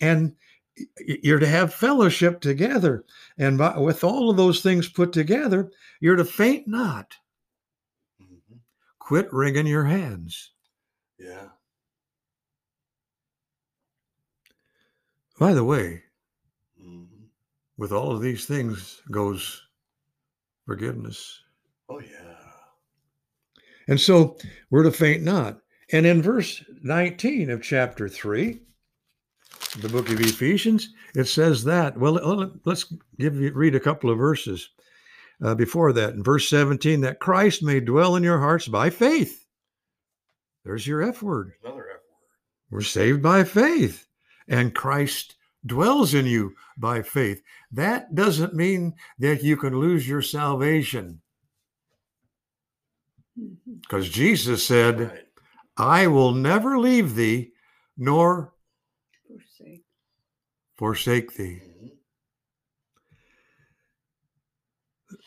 and 0.00 0.36
you're 1.22 1.38
to 1.38 1.46
have 1.46 1.72
fellowship 1.74 2.40
together, 2.40 3.04
and 3.38 3.58
by, 3.58 3.78
with 3.78 4.04
all 4.04 4.30
of 4.30 4.36
those 4.36 4.62
things 4.62 4.88
put 4.88 5.12
together, 5.12 5.70
you're 6.00 6.16
to 6.16 6.24
faint 6.24 6.66
not. 6.68 7.14
Mhm. 8.20 8.60
Quit 8.98 9.32
wringing 9.32 9.66
your 9.66 9.84
hands. 9.84 10.52
Yeah. 11.18 11.50
By 15.38 15.54
the 15.54 15.64
way, 15.64 16.04
Mhm. 16.80 17.28
with 17.76 17.92
all 17.92 18.12
of 18.12 18.20
these 18.20 18.46
things 18.46 19.00
goes 19.10 19.66
forgiveness. 20.66 21.42
Oh, 21.88 22.00
yeah. 22.00 22.36
And 23.88 24.00
so 24.00 24.38
we're 24.70 24.84
to 24.84 24.92
faint 24.92 25.22
not. 25.22 25.62
And 25.92 26.06
in 26.06 26.22
verse 26.22 26.62
19 26.82 27.50
of 27.50 27.62
chapter 27.62 28.08
3, 28.08 28.62
the 29.78 29.88
book 29.88 30.08
of 30.10 30.20
Ephesians, 30.20 30.94
it 31.14 31.24
says 31.24 31.64
that. 31.64 31.96
Well, 31.96 32.14
let- 32.14 32.66
let's 32.66 32.92
give 33.18 33.36
you 33.36 33.52
read 33.52 33.74
a 33.74 33.80
couple 33.80 34.10
of 34.10 34.18
verses 34.18 34.70
uh, 35.42 35.54
before 35.54 35.92
that. 35.92 36.14
In 36.14 36.22
verse 36.22 36.48
17, 36.48 37.00
that 37.02 37.20
Christ 37.20 37.62
may 37.62 37.80
dwell 37.80 38.16
in 38.16 38.22
your 38.22 38.38
hearts 38.38 38.66
by 38.68 38.90
faith. 38.90 39.46
There's 40.64 40.86
your 40.86 41.02
F 41.02 41.22
word. 41.22 41.52
Another 41.62 41.82
F 41.82 41.86
word. 41.86 42.00
We're 42.70 42.80
saved 42.82 43.22
by 43.22 43.44
faith, 43.44 44.06
and 44.48 44.74
Christ 44.74 45.36
dwells 45.64 46.14
in 46.14 46.26
you 46.26 46.54
by 46.76 47.02
faith. 47.02 47.42
That 47.70 48.14
doesn't 48.14 48.54
mean 48.54 48.94
that 49.18 49.42
you 49.42 49.56
can 49.56 49.78
lose 49.78 50.08
your 50.08 50.22
salvation, 50.22 51.20
because 53.82 54.08
Jesus 54.08 54.66
said, 54.66 55.00
Right. 55.00 55.26
I 55.76 56.06
will 56.08 56.32
never 56.32 56.78
leave 56.78 57.14
thee 57.14 57.52
nor 57.96 58.52
Forsake. 58.52 58.59
Forsake 60.80 61.34
thee. 61.34 61.60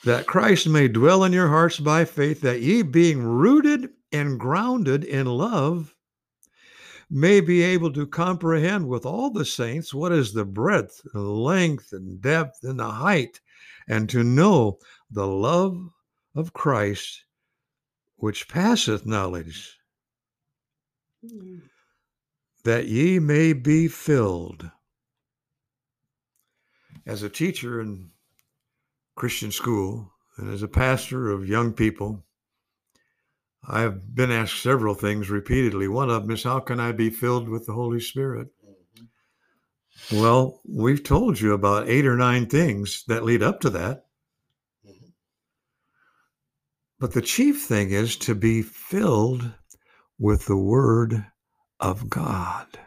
That 0.03 0.25
Christ 0.25 0.67
may 0.67 0.87
dwell 0.87 1.23
in 1.25 1.31
your 1.31 1.47
hearts 1.47 1.79
by 1.79 2.05
faith, 2.05 2.41
that 2.41 2.61
ye, 2.61 2.81
being 2.81 3.21
rooted 3.21 3.91
and 4.11 4.39
grounded 4.39 5.03
in 5.03 5.27
love, 5.27 5.93
may 7.07 7.39
be 7.39 7.61
able 7.61 7.93
to 7.93 8.07
comprehend 8.07 8.87
with 8.87 9.05
all 9.05 9.29
the 9.29 9.45
saints 9.45 9.93
what 9.93 10.11
is 10.11 10.33
the 10.33 10.43
breadth, 10.43 10.99
and 11.13 11.23
length, 11.23 11.93
and 11.93 12.19
depth, 12.19 12.63
and 12.63 12.79
the 12.79 12.89
height, 12.89 13.39
and 13.87 14.09
to 14.09 14.23
know 14.23 14.79
the 15.11 15.27
love 15.27 15.77
of 16.33 16.53
Christ, 16.53 17.25
which 18.15 18.47
passeth 18.47 19.05
knowledge, 19.05 19.77
Mhm. 21.23 21.69
that 22.63 22.87
ye 22.87 23.19
may 23.19 23.53
be 23.53 23.87
filled. 23.87 24.71
As 27.05 27.21
a 27.21 27.29
teacher 27.29 27.81
in 27.81 28.11
Christian 29.15 29.51
school 29.51 30.13
and 30.37 30.49
as 30.49 30.63
a 30.63 30.67
pastor 30.67 31.31
of 31.31 31.47
young 31.47 31.73
people, 31.73 32.23
I've 33.67 34.15
been 34.15 34.31
asked 34.31 34.61
several 34.61 34.93
things 34.93 35.29
repeatedly. 35.29 35.87
One 35.87 36.09
of 36.09 36.23
them 36.23 36.31
is, 36.31 36.43
How 36.43 36.59
can 36.59 36.79
I 36.79 36.91
be 36.91 37.09
filled 37.09 37.49
with 37.49 37.65
the 37.65 37.73
Holy 37.73 37.99
Spirit? 37.99 38.49
Mhm. 38.63 39.09
Well, 40.11 40.61
we've 40.65 41.03
told 41.03 41.39
you 41.39 41.53
about 41.53 41.89
eight 41.89 42.05
or 42.05 42.15
nine 42.15 42.47
things 42.47 43.03
that 43.07 43.23
lead 43.23 43.43
up 43.43 43.59
to 43.61 43.69
that. 43.71 44.07
Mhm. 44.85 45.13
But 46.99 47.13
the 47.13 47.21
chief 47.21 47.63
thing 47.65 47.91
is 47.91 48.15
to 48.17 48.35
be 48.35 48.61
filled 48.61 49.53
with 50.17 50.45
the 50.45 50.57
Word 50.57 51.25
of 51.79 52.09
God. 52.09 52.79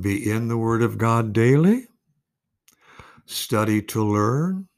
Be 0.00 0.30
in 0.30 0.48
the 0.48 0.56
Word 0.56 0.82
of 0.82 0.96
God 0.96 1.34
daily, 1.34 1.86
study 3.26 3.82
to 3.82 4.02
learn, 4.02 4.68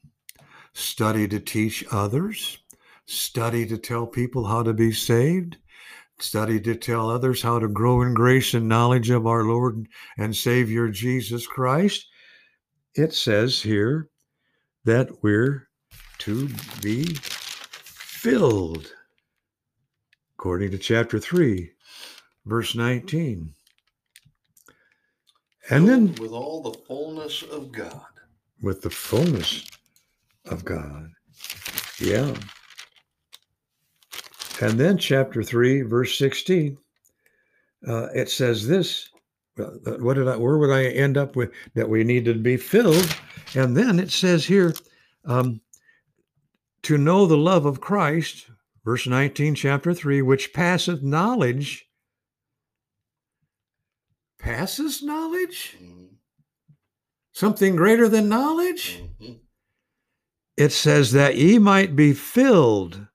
study 0.72 1.28
to 1.28 1.38
teach 1.38 1.84
others, 1.92 2.58
study 3.06 3.64
to 3.66 3.78
tell 3.78 4.06
people 4.06 4.46
how 4.46 4.64
to 4.64 4.72
be 4.72 4.90
saved, 4.90 5.58
study 6.18 6.60
to 6.62 6.74
tell 6.74 7.08
others 7.08 7.42
how 7.42 7.60
to 7.60 7.68
grow 7.68 8.02
in 8.02 8.14
grace 8.14 8.54
and 8.54 8.68
knowledge 8.68 9.10
of 9.10 9.26
our 9.26 9.44
Lord 9.44 9.86
and 10.18 10.34
Savior 10.34 10.88
Jesus 10.88 11.46
Christ. 11.46 12.06
It 12.96 13.12
says 13.14 13.62
here 13.62 14.08
that 14.84 15.22
we're 15.22 15.68
to 16.18 16.48
be 16.80 17.04
filled, 17.04 18.92
according 20.34 20.72
to 20.72 20.78
chapter 20.78 21.20
3, 21.20 21.70
verse 22.44 22.74
19. 22.74 23.54
And 25.72 25.88
then 25.88 26.14
with 26.16 26.32
all 26.32 26.62
the 26.62 26.78
fullness 26.86 27.42
of 27.42 27.72
God. 27.72 28.02
with 28.62 28.82
the 28.82 28.90
fullness 28.90 29.66
of 30.46 30.64
God. 30.64 31.08
Yeah. 31.98 32.34
And 34.60 34.78
then 34.78 34.98
chapter 34.98 35.42
3, 35.42 35.82
verse 35.82 36.18
16, 36.18 36.76
uh, 37.88 38.08
it 38.14 38.28
says 38.30 38.66
this. 38.68 39.08
uh, 39.58 39.64
uh, 39.86 39.96
What 39.98 40.14
did 40.14 40.28
I, 40.28 40.36
where 40.36 40.58
would 40.58 40.70
I 40.70 40.84
end 40.86 41.16
up 41.16 41.36
with? 41.36 41.50
That 41.74 41.88
we 41.88 42.04
need 42.04 42.24
to 42.26 42.34
be 42.34 42.56
filled. 42.56 43.16
And 43.54 43.76
then 43.76 43.98
it 43.98 44.10
says 44.10 44.44
here, 44.44 44.74
um, 45.24 45.60
to 46.84 46.98
know 46.98 47.26
the 47.26 47.36
love 47.36 47.66
of 47.66 47.80
Christ, 47.80 48.50
verse 48.84 49.06
19, 49.06 49.54
chapter 49.54 49.94
3, 49.94 50.22
which 50.22 50.52
passeth 50.52 51.02
knowledge. 51.02 51.86
Passes 54.42 55.02
knowledge? 55.04 55.76
Mhm, 55.80 56.16
Something 57.32 57.76
greater 57.76 58.08
than 58.08 58.28
knowledge? 58.28 58.98
mhm. 59.20 59.40
it 60.56 60.70
says 60.70 61.12
that 61.12 61.36
ye 61.36 61.58
might 61.58 61.94
be 61.96 62.12
filled. 62.12 63.06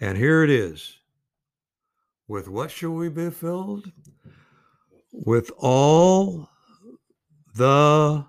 And 0.00 0.16
here 0.16 0.42
it 0.42 0.48
is. 0.50 0.96
With 2.26 2.48
what 2.48 2.70
shall 2.70 2.90
we 2.92 3.08
be 3.10 3.30
filled? 3.30 3.92
With 5.12 5.50
all 5.58 6.48
the, 7.54 8.26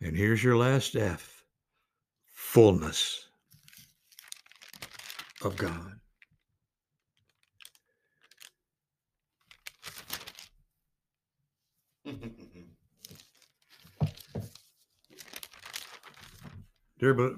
and 0.00 0.16
here's 0.16 0.42
your 0.42 0.56
last 0.56 0.96
F, 0.96 1.44
fullness 2.24 3.28
of 5.42 5.56
God. 5.56 5.97
Dear, 16.98 17.36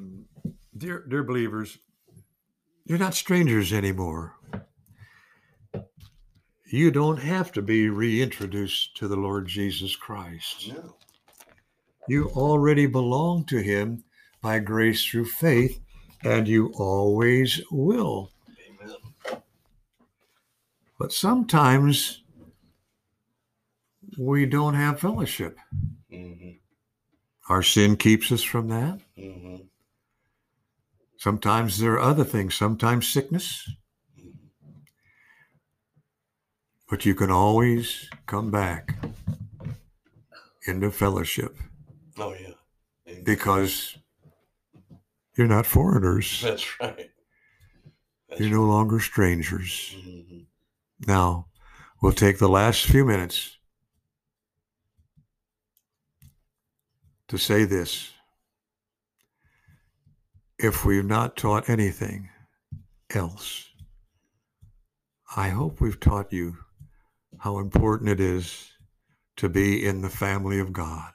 dear, 0.76 1.04
dear 1.06 1.22
believers, 1.22 1.78
you're 2.86 2.98
not 2.98 3.14
strangers 3.14 3.72
anymore. 3.72 4.36
You 6.66 6.90
don't 6.90 7.18
have 7.18 7.52
to 7.52 7.62
be 7.62 7.88
reintroduced 7.88 8.96
to 8.96 9.08
the 9.08 9.16
Lord 9.16 9.46
Jesus 9.48 9.96
Christ. 9.96 10.68
no. 10.72 10.96
You 12.08 12.28
already 12.30 12.86
belong 12.86 13.44
to 13.46 13.62
Him 13.62 14.04
by 14.40 14.60
grace 14.60 15.04
through 15.04 15.26
faith, 15.26 15.80
and 16.24 16.48
you 16.48 16.72
always 16.76 17.60
will. 17.70 18.30
Amen. 18.68 19.42
But 20.98 21.12
sometimes 21.12 22.22
we 24.20 24.44
don't 24.44 24.74
have 24.74 25.00
fellowship. 25.00 25.58
Mhm, 26.12 26.60
Our 27.48 27.62
sin 27.62 27.96
keeps 27.96 28.30
us 28.30 28.42
from 28.42 28.68
that. 28.68 29.00
mhm, 29.16 29.66
Sometimes 31.16 31.78
there 31.78 31.92
are 31.94 32.00
other 32.00 32.24
things, 32.24 32.54
sometimes 32.54 33.08
sickness, 33.08 33.68
but 36.88 37.04
you 37.06 37.14
can 37.14 37.30
always 37.30 38.08
come 38.26 38.50
back 38.50 38.94
into 40.66 40.90
fellowship 40.90 41.56
Oh, 42.18 42.34
yeah. 42.34 42.52
Amen. 43.08 43.24
because 43.24 43.96
you're 45.36 45.46
not 45.46 45.64
foreigners. 45.66 46.42
That's 46.42 46.80
right. 46.80 47.10
That's 48.28 48.40
You're 48.40 48.50
no 48.50 48.64
longer 48.64 49.00
strangers. 49.00 49.94
Mhm. 49.96 50.46
Now, 51.06 51.48
we'll 52.02 52.12
take 52.12 52.38
the 52.38 52.48
last 52.48 52.84
few 52.84 53.04
minutes 53.06 53.56
to 57.30 57.38
say 57.38 57.64
this. 57.64 58.10
If 60.58 60.84
we've 60.84 61.06
not 61.06 61.36
taught 61.36 61.68
anything 61.68 62.28
else, 63.08 63.68
I 65.36 65.50
hope 65.50 65.80
we've 65.80 66.00
taught 66.00 66.32
you 66.32 66.56
how 67.38 67.60
important 67.60 68.10
it 68.10 68.18
is 68.18 68.72
to 69.36 69.48
be 69.48 69.86
in 69.86 70.00
the 70.00 70.10
family 70.10 70.58
of 70.58 70.72
God, 70.72 71.12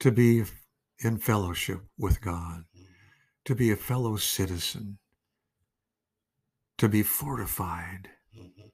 to 0.00 0.12
be 0.12 0.44
in 0.98 1.16
fellowship 1.16 1.80
with 1.96 2.20
God, 2.20 2.64
to 3.46 3.54
be 3.54 3.70
a 3.70 3.76
fellow 3.76 4.16
citizen, 4.16 4.98
to 6.76 6.86
be 6.86 7.02
fortified. 7.02 8.10
Mhm. 8.36 8.72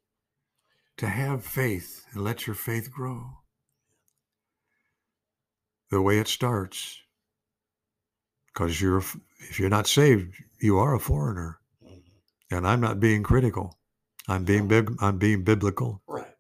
to 0.97 1.09
have 1.09 1.45
faith 1.45 2.07
and 2.13 2.25
let 2.25 2.49
your 2.49 2.57
faith 2.57 2.91
grow. 2.91 3.44
The 5.91 6.03
way 6.03 6.19
it 6.19 6.29
starts, 6.29 6.99
because 8.53 8.81
you're 8.81 8.99
if 8.99 9.59
you're 9.61 9.69
not 9.69 9.87
saved, 9.87 10.35
you 10.61 10.79
are 10.79 10.95
a 10.95 11.01
foreigner, 11.01 11.61
Mhm. 11.83 12.03
and 12.51 12.67
I'm 12.67 12.81
not 12.81 13.01
being 13.01 13.23
critical. 13.23 13.79
I'm 14.27 14.45
being 14.45 14.67
bib- 14.69 14.97
I'm 15.01 15.19
being 15.19 15.45
biblical. 15.45 16.03
Right. 16.09 16.35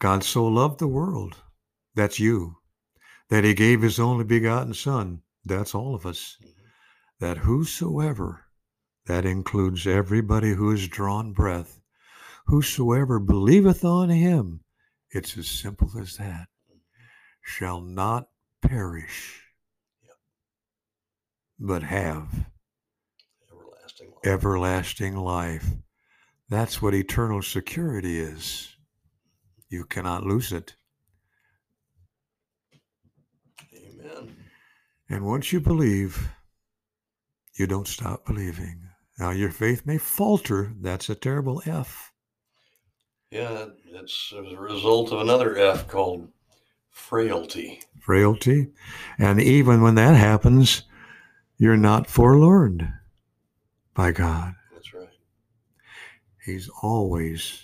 God 0.00 0.24
so 0.24 0.46
loved 0.46 0.80
the 0.80 0.88
world, 0.88 1.36
that's 1.94 2.18
you, 2.18 2.58
that 3.28 3.44
He 3.44 3.54
gave 3.54 3.80
His 3.82 4.00
only 4.00 4.24
begotten 4.24 4.74
Son, 4.74 5.22
that's 5.44 5.74
all 5.74 5.94
of 5.94 6.04
us, 6.04 6.36
Mhm. 6.42 6.54
that 7.20 7.38
whosoever, 7.38 8.46
that 9.06 9.24
includes 9.24 9.86
everybody 9.86 10.52
who 10.54 10.70
has 10.70 10.88
drawn 10.88 11.32
breath, 11.32 11.80
whosoever 12.46 13.18
believeth 13.18 13.84
on 13.84 14.10
him, 14.10 14.64
it's 15.10 15.36
as 15.38 15.48
simple 15.48 15.96
as 15.98 16.16
that, 16.16 16.48
shall 17.44 17.80
not 17.80 18.28
perish, 18.62 19.42
Yep. 20.02 20.16
but 21.60 21.82
have 21.84 22.46
Everlasting 23.52 24.08
life. 24.10 24.24
everlasting 24.24 25.16
life. 25.16 25.66
That's 26.48 26.82
what 26.82 26.94
eternal 26.94 27.42
security 27.42 28.18
is. 28.18 28.76
You 29.68 29.84
cannot 29.84 30.24
lose 30.24 30.50
it. 30.52 30.74
Amen. 33.74 34.36
And 35.08 35.26
once 35.26 35.52
you 35.52 35.60
believe, 35.60 36.28
you 37.58 37.66
don't 37.66 37.88
stop 37.88 38.24
believing. 38.26 38.88
Now, 39.18 39.30
your 39.30 39.50
faith 39.50 39.86
may 39.86 39.98
falter. 39.98 40.72
That's 40.80 41.08
a 41.10 41.14
terrible 41.14 41.62
F. 41.66 42.12
Yeah, 43.30 43.66
it's 43.86 44.32
as 44.36 44.52
a 44.52 44.56
result 44.56 45.12
of 45.12 45.20
another 45.20 45.56
F 45.58 45.88
called 45.88 46.28
frailty. 46.94 47.80
frailty. 48.00 48.68
And 49.18 49.40
even 49.40 49.80
when 49.82 49.94
that 49.96 50.14
happens, 50.14 50.82
you're 51.58 51.76
not 51.76 52.06
forlorn 52.06 52.94
by 53.94 54.12
God. 54.12 54.54
That's 54.72 54.92
right. 54.94 55.08
He's 56.44 56.68
always 56.82 57.62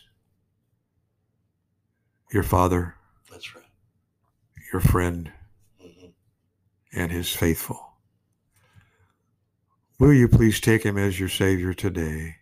your 2.33 2.43
father, 2.43 2.95
That's 3.31 3.55
right. 3.55 3.65
your 4.73 4.81
friend, 4.81 5.33
Mhm. 5.81 6.13
and 6.93 7.13
his 7.13 7.35
faithful. 7.35 7.99
Will 9.99 10.13
you 10.15 10.29
please 10.29 10.61
take 10.61 10.83
him 10.85 10.97
as 10.97 11.21
your 11.21 11.29
Savior 11.29 11.75
today? 11.75 12.37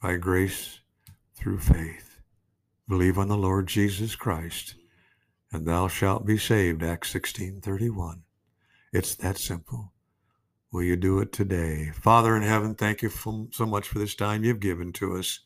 By 0.00 0.16
grace 0.16 0.80
through 1.34 1.60
faith. 1.60 2.20
Believe 2.88 3.18
on 3.18 3.28
the 3.28 3.36
Lord 3.38 3.68
Jesus 3.68 4.16
Christ, 4.16 4.74
and 5.54 5.66
thou 5.66 5.86
shalt 5.86 6.26
be 6.26 6.36
saved. 6.36 6.82
Acts 6.82 7.10
16:31. 7.10 8.22
It's 8.92 9.14
that 9.14 9.38
simple. 9.38 9.92
Will 10.72 10.82
you 10.82 10.96
do 10.96 11.20
it 11.20 11.32
today? 11.32 11.92
Father 11.94 12.34
in 12.34 12.42
heaven, 12.42 12.74
thank 12.74 13.02
you 13.02 13.08
for, 13.08 13.46
so 13.52 13.64
much 13.64 13.86
for 13.86 14.00
this 14.00 14.16
time 14.16 14.42
you've 14.42 14.58
given 14.58 14.92
to 14.94 15.16
us. 15.16 15.40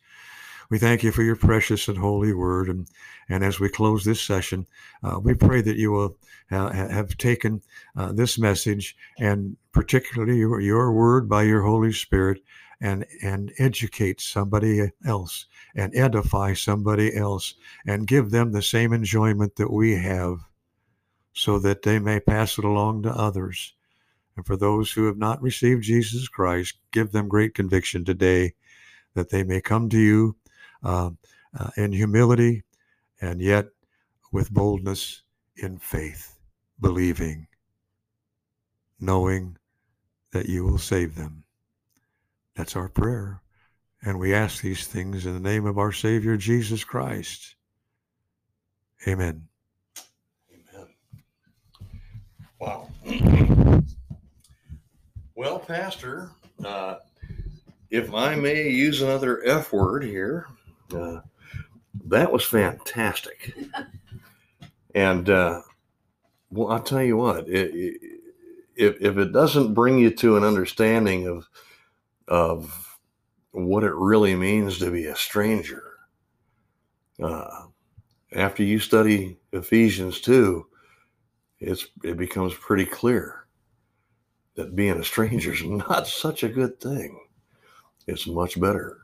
We 0.70 0.78
thank 0.78 1.02
you 1.02 1.12
for 1.12 1.22
your 1.22 1.36
precious 1.36 1.88
and 1.88 1.98
holy 1.98 2.32
word. 2.32 2.70
And, 2.70 2.88
and 3.28 3.44
as 3.44 3.60
we 3.60 3.68
close 3.68 4.04
this 4.04 4.22
session, 4.22 4.66
uh, 5.02 5.20
we 5.22 5.34
pray 5.34 5.60
that 5.60 5.76
you 5.76 5.92
will 5.92 6.16
uh, 6.50 6.72
ha- 6.72 6.88
have 6.88 7.18
taken 7.18 7.60
uh, 7.94 8.12
this 8.12 8.38
message 8.38 8.96
and 9.18 9.58
particularly 9.72 10.38
your, 10.38 10.58
your 10.60 10.90
word 10.92 11.28
by 11.28 11.42
your 11.42 11.62
Holy 11.62 11.92
Spirit 11.92 12.40
and, 12.80 13.04
and 13.22 13.52
educate 13.58 14.20
somebody 14.20 14.90
else 15.04 15.46
and 15.74 15.94
edify 15.96 16.52
somebody 16.52 17.14
else 17.16 17.54
and 17.86 18.06
give 18.06 18.30
them 18.30 18.52
the 18.52 18.62
same 18.62 18.92
enjoyment 18.92 19.56
that 19.56 19.72
we 19.72 19.96
have 19.96 20.38
so 21.32 21.58
that 21.58 21.82
they 21.82 21.98
may 21.98 22.20
pass 22.20 22.58
it 22.58 22.64
along 22.64 23.02
to 23.02 23.10
others. 23.10 23.74
And 24.36 24.46
for 24.46 24.56
those 24.56 24.92
who 24.92 25.06
have 25.06 25.18
not 25.18 25.42
received 25.42 25.82
Jesus 25.82 26.28
Christ, 26.28 26.74
give 26.92 27.10
them 27.10 27.28
great 27.28 27.54
conviction 27.54 28.04
today 28.04 28.54
that 29.14 29.30
they 29.30 29.42
may 29.42 29.60
come 29.60 29.88
to 29.88 29.98
you 29.98 30.36
uh, 30.84 31.10
uh, 31.58 31.70
in 31.76 31.92
humility 31.92 32.62
and 33.20 33.40
yet 33.40 33.66
with 34.30 34.52
boldness 34.52 35.22
in 35.56 35.78
faith, 35.78 36.38
believing, 36.80 37.48
knowing 39.00 39.56
that 40.32 40.46
you 40.46 40.64
will 40.64 40.78
save 40.78 41.16
them. 41.16 41.44
That's 42.58 42.74
our 42.74 42.88
prayer. 42.88 43.40
And 44.02 44.18
we 44.18 44.34
ask 44.34 44.60
these 44.60 44.88
things 44.88 45.26
in 45.26 45.32
the 45.32 45.48
name 45.48 45.64
of 45.64 45.78
our 45.78 45.92
Savior 45.92 46.36
Jesus 46.36 46.82
Christ. 46.82 47.54
Amen. 49.06 49.46
Amen. 50.52 50.88
Wow. 52.58 52.90
well, 55.36 55.60
Pastor, 55.60 56.32
uh, 56.64 56.96
if 57.90 58.12
I 58.12 58.34
may 58.34 58.68
use 58.68 59.02
another 59.02 59.40
F 59.46 59.72
word 59.72 60.02
here, 60.02 60.48
uh, 60.92 61.20
that 62.06 62.32
was 62.32 62.42
fantastic. 62.42 63.54
and 64.96 65.30
uh, 65.30 65.62
well, 66.50 66.72
I'll 66.72 66.82
tell 66.82 67.04
you 67.04 67.18
what, 67.18 67.48
it, 67.48 67.72
it, 67.72 68.20
if, 68.74 69.00
if 69.00 69.16
it 69.16 69.32
doesn't 69.32 69.74
bring 69.74 69.98
you 69.98 70.10
to 70.10 70.36
an 70.36 70.42
understanding 70.42 71.28
of 71.28 71.48
of 72.28 72.98
what 73.52 73.82
it 73.84 73.94
really 73.94 74.34
means 74.36 74.78
to 74.78 74.90
be 74.90 75.06
a 75.06 75.16
stranger, 75.16 75.82
uh, 77.22 77.66
after 78.32 78.62
you 78.62 78.78
study 78.78 79.38
Ephesians 79.52 80.20
2, 80.20 80.66
it's 81.60 81.86
it 82.04 82.16
becomes 82.16 82.54
pretty 82.54 82.84
clear 82.84 83.46
that 84.54 84.76
being 84.76 84.98
a 84.98 85.04
stranger 85.04 85.52
is 85.52 85.64
not 85.64 86.06
such 86.06 86.42
a 86.42 86.48
good 86.48 86.78
thing. 86.80 87.18
It's 88.06 88.26
much 88.26 88.60
better 88.60 88.98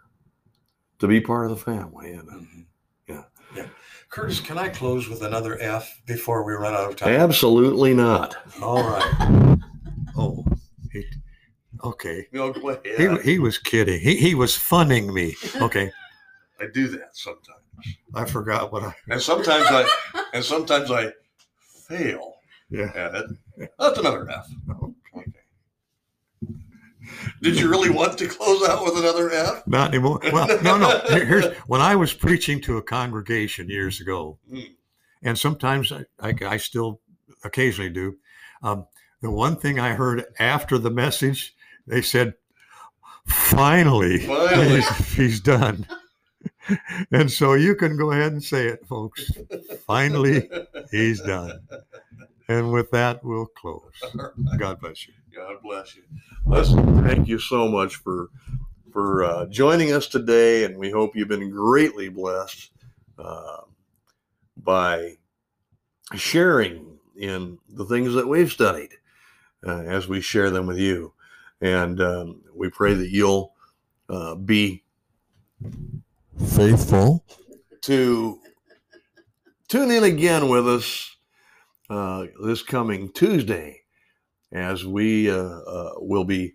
to 0.99 1.09
be 1.09 1.21
part 1.21 1.51
of 1.51 1.51
the 1.51 1.65
family. 1.65 2.13
And 2.13 2.29
Mhm. 2.29 2.65
Yeah. 3.09 3.25
Yeah. 3.57 3.67
Curtis, 4.09 4.41
can 4.41 4.57
I 4.59 4.69
close 4.69 5.09
with 5.09 5.23
another 5.23 5.61
F 5.61 6.01
before 6.07 6.45
we 6.45 6.53
run 6.53 6.75
out 6.75 6.89
of 6.91 6.97
time? 6.97 7.15
absolutely 7.21 7.95
not. 7.95 8.37
All 8.63 8.83
right. 8.83 9.59
Oh, 10.17 10.45
okay. 11.85 12.27
Ahead. 12.35 13.21
He, 13.23 13.33
he 13.33 13.39
was 13.39 13.59
kidding. 13.59 14.01
He, 14.01 14.17
he 14.17 14.35
was 14.35 14.57
funning 14.57 15.13
me. 15.13 15.35
Okay. 15.61 15.91
I 16.61 16.67
do 16.73 16.87
that 16.89 17.17
sometimes, 17.17 17.59
I 18.15 18.25
forgot 18.25 18.73
what 18.73 18.85
I. 18.85 18.95
and 19.11 19.21
sometimes 19.21 19.67
I 19.69 19.87
and 20.33 20.43
sometimes 20.45 20.91
I 20.91 21.11
fail 21.59 22.37
Yeah. 22.71 22.93
at 22.95 23.15
it. 23.17 23.71
That's 23.79 23.99
another 23.99 24.31
F. 24.31 24.49
Okay. 25.17 25.33
Did 27.43 27.59
you 27.59 27.69
really 27.69 27.91
want 27.91 28.17
to 28.19 28.27
close 28.29 28.67
out 28.69 28.85
with 28.85 28.97
another 28.97 29.31
F? 29.31 29.67
Not 29.67 29.89
anymore. 29.93 30.21
Well, 30.33 30.47
no, 30.63 30.79
no. 30.79 31.01
Here's 31.09 31.47
when 31.67 31.81
I 31.81 31.95
was 31.97 32.13
preaching 32.15 32.61
to 32.63 32.79
a 32.79 32.83
congregation 32.83 33.69
years 33.69 34.01
ago, 34.01 34.39
Hmm. 34.49 34.61
and 35.23 35.39
sometimes 35.39 35.93
I, 35.93 36.05
I, 36.21 36.35
I 36.47 36.57
still 36.57 37.01
occasionally 37.45 37.91
do. 37.91 38.17
Um, 38.63 38.87
the 39.21 39.31
one 39.31 39.57
thing 39.57 39.79
I 39.79 39.93
heard 39.95 40.25
after 40.39 40.79
the 40.79 40.91
message, 40.91 41.54
they 41.87 42.03
said, 42.03 42.35
"Finally, 43.27 44.21
Finally. 44.27 44.81
he's, 44.81 45.15
he's 45.15 45.41
done." 45.41 45.87
and 47.13 47.31
so 47.31 47.55
you 47.55 47.75
can 47.75 47.97
go 47.97 48.11
ahead 48.13 48.33
and 48.33 48.43
say 48.43 48.67
it, 48.67 48.87
folks. 48.87 49.31
Finally, 49.87 50.49
he's 50.91 51.21
done. 51.21 51.61
And 52.49 52.73
with 52.73 52.91
that, 52.91 53.25
we'll 53.25 53.47
close. 53.47 53.93
God 54.59 54.81
bless 54.81 55.07
you. 55.07 55.15
God 55.35 55.57
bless 55.63 55.97
you. 55.97 56.03
Listen, 56.47 57.03
thank 57.05 57.27
you 57.27 57.39
so 57.39 57.69
much 57.69 57.97
for 57.97 58.29
for 58.93 59.25
uh, 59.25 59.47
joining 59.47 59.93
us 59.93 60.07
today, 60.07 60.65
and 60.65 60.79
we 60.79 60.91
hope 60.91 61.17
you've 61.17 61.27
been 61.27 61.51
greatly 61.51 62.09
blessed 62.09 62.71
uh, 63.19 63.63
by 64.57 65.15
sharing 66.15 66.99
in 67.17 67.59
the 67.69 67.85
things 67.87 68.15
that 68.15 68.29
we've 68.29 68.53
studied 68.53 68.91
uh, 69.67 69.81
as 69.81 70.07
we 70.07 70.21
share 70.21 70.51
them 70.51 70.67
with 70.67 70.79
you. 70.79 71.14
And 71.65 71.99
um, 72.03 72.43
we 72.55 72.69
pray 72.69 72.93
that 72.93 73.09
you'll 73.09 73.55
uh, 74.11 74.35
be 74.35 74.85
faithful 76.39 77.25
to 77.81 78.39
tune 79.67 79.91
in 79.91 80.05
again 80.05 80.51
with 80.51 80.69
us 80.69 81.17
uh, 81.89 82.27
this 82.45 82.63
coming 82.63 83.11
Tuesday 83.13 83.81
as 84.53 84.85
we 84.85 85.31
uh, 85.31 85.37
uh, 85.37 85.93
will 85.97 86.25
be 86.25 86.55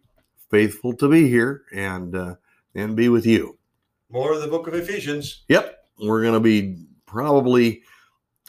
faithful 0.51 0.93
to 0.97 1.09
be 1.09 1.27
here 1.27 1.63
and 1.73 2.15
uh, 2.15 2.35
and 2.75 2.95
be 2.95 3.09
with 3.09 3.25
you. 3.25 3.57
More 4.11 4.33
of 4.33 4.41
the 4.41 4.47
book 4.47 4.67
of 4.67 4.75
Ephesians. 4.75 5.43
Yep, 5.47 5.85
we're 5.99 6.21
going 6.21 6.35
to 6.35 6.39
be 6.39 6.85
probably. 7.07 7.81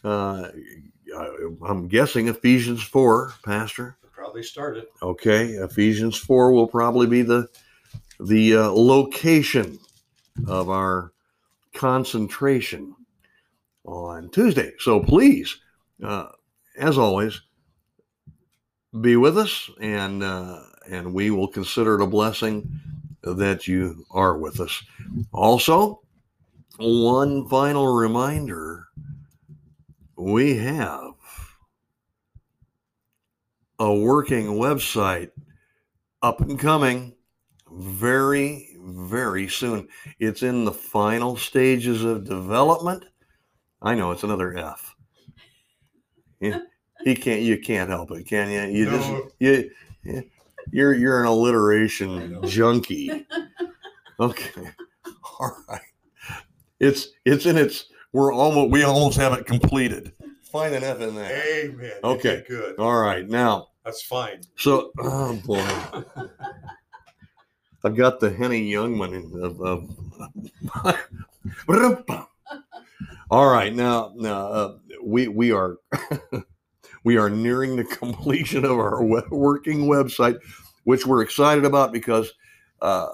Uh, 0.04 0.48
I'm 1.66 1.88
guessing 1.88 2.28
Ephesians 2.28 2.82
four, 2.82 3.32
Pastor. 3.46 3.96
Probably 4.30 4.42
started. 4.44 4.86
Okay, 5.02 5.46
Ephesians 5.54 6.16
four 6.16 6.52
will 6.52 6.68
probably 6.68 7.08
be 7.08 7.22
the 7.22 7.48
the 8.20 8.54
uh, 8.54 8.68
location 8.68 9.76
of 10.46 10.70
our 10.70 11.10
concentration 11.74 12.94
on 13.84 14.30
Tuesday. 14.30 14.72
So 14.78 15.00
please, 15.00 15.58
uh, 16.04 16.28
as 16.78 16.96
always, 16.96 17.40
be 19.00 19.16
with 19.16 19.36
us, 19.36 19.68
and 19.80 20.22
uh, 20.22 20.60
and 20.88 21.12
we 21.12 21.32
will 21.32 21.48
consider 21.48 21.96
it 21.96 22.04
a 22.04 22.06
blessing 22.06 22.70
that 23.22 23.66
you 23.66 24.06
are 24.12 24.38
with 24.38 24.60
us. 24.60 24.80
Also, 25.32 26.02
one 26.78 27.48
final 27.48 27.88
reminder: 27.96 28.86
we 30.14 30.56
have 30.58 31.14
a 33.80 33.92
working 33.92 34.46
website 34.46 35.30
up 36.22 36.40
and 36.40 36.58
coming 36.58 37.14
very 37.72 38.76
very 38.82 39.48
soon 39.48 39.86
it's 40.18 40.42
in 40.42 40.64
the 40.64 40.72
final 40.72 41.36
stages 41.36 42.02
of 42.04 42.24
development 42.24 43.04
i 43.82 43.94
know 43.94 44.10
it's 44.10 44.22
another 44.24 44.56
f 44.56 44.94
yeah, 46.40 46.60
he 47.04 47.14
can't 47.14 47.42
you 47.42 47.58
can't 47.58 47.90
help 47.90 48.10
it 48.10 48.26
can 48.26 48.50
you 48.50 48.78
you 48.78 48.84
No. 48.86 48.90
just 48.98 49.10
you 49.38 49.70
you- 50.04 50.30
you're 50.72 50.92
you're 50.94 51.20
an 51.20 51.26
alliteration 51.26 52.38
junkie 52.46 53.26
okay 54.20 54.70
all 55.40 55.56
right 55.68 55.80
it's 56.80 57.08
it's 57.24 57.46
in 57.46 57.56
its 57.56 57.86
we're 58.12 58.32
almost 58.32 58.70
we 58.70 58.82
almost 58.82 59.16
have 59.18 59.32
it 59.32 59.46
completed 59.46 60.12
find 60.42 60.74
an 60.74 60.84
f 60.84 61.00
in 61.00 61.14
there 61.14 61.42
Amen. 61.64 61.92
Okay. 62.04 62.44
Good. 62.48 62.78
all 62.78 63.00
right 63.00 63.26
now 63.28 63.68
That's 63.84 64.02
fine. 64.02 64.42
so, 64.56 64.92
oh 64.98 65.34
boy, 65.44 65.66
I've 67.84 67.96
got 67.96 68.20
the 68.20 68.30
Henny 68.30 68.70
Youngman 68.70 69.14
in- 69.14 69.42
of. 69.42 69.60
of 69.60 69.88
All 73.30 73.50
right, 73.50 73.72
now, 73.72 74.12
now 74.16 74.46
uh, 74.48 74.78
we 75.02 75.28
we 75.28 75.52
are 75.52 75.76
we 77.04 77.16
are 77.16 77.30
nearing 77.30 77.76
the 77.76 77.84
completion 77.84 78.64
of 78.64 78.72
our 78.72 79.02
working 79.02 79.86
website, 79.86 80.38
which 80.84 81.06
we're 81.06 81.22
excited 81.22 81.64
about 81.64 81.92
because 81.92 82.32
uh, 82.82 83.08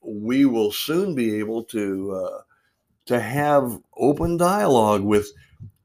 we 0.00 0.46
will 0.46 0.72
soon 0.72 1.14
be 1.14 1.36
able 1.38 1.62
to 1.64 2.12
uh, 2.12 2.40
to 3.06 3.20
have 3.20 3.78
open 3.96 4.36
dialogue 4.36 5.02
with 5.02 5.30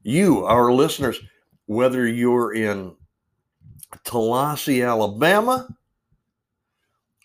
you, 0.02 0.44
our 0.44 0.72
listeners, 0.72 1.20
whether 1.66 2.06
you're 2.06 2.54
in 2.54 2.96
Tallahassee, 4.04 4.82
Alabama, 4.82 5.68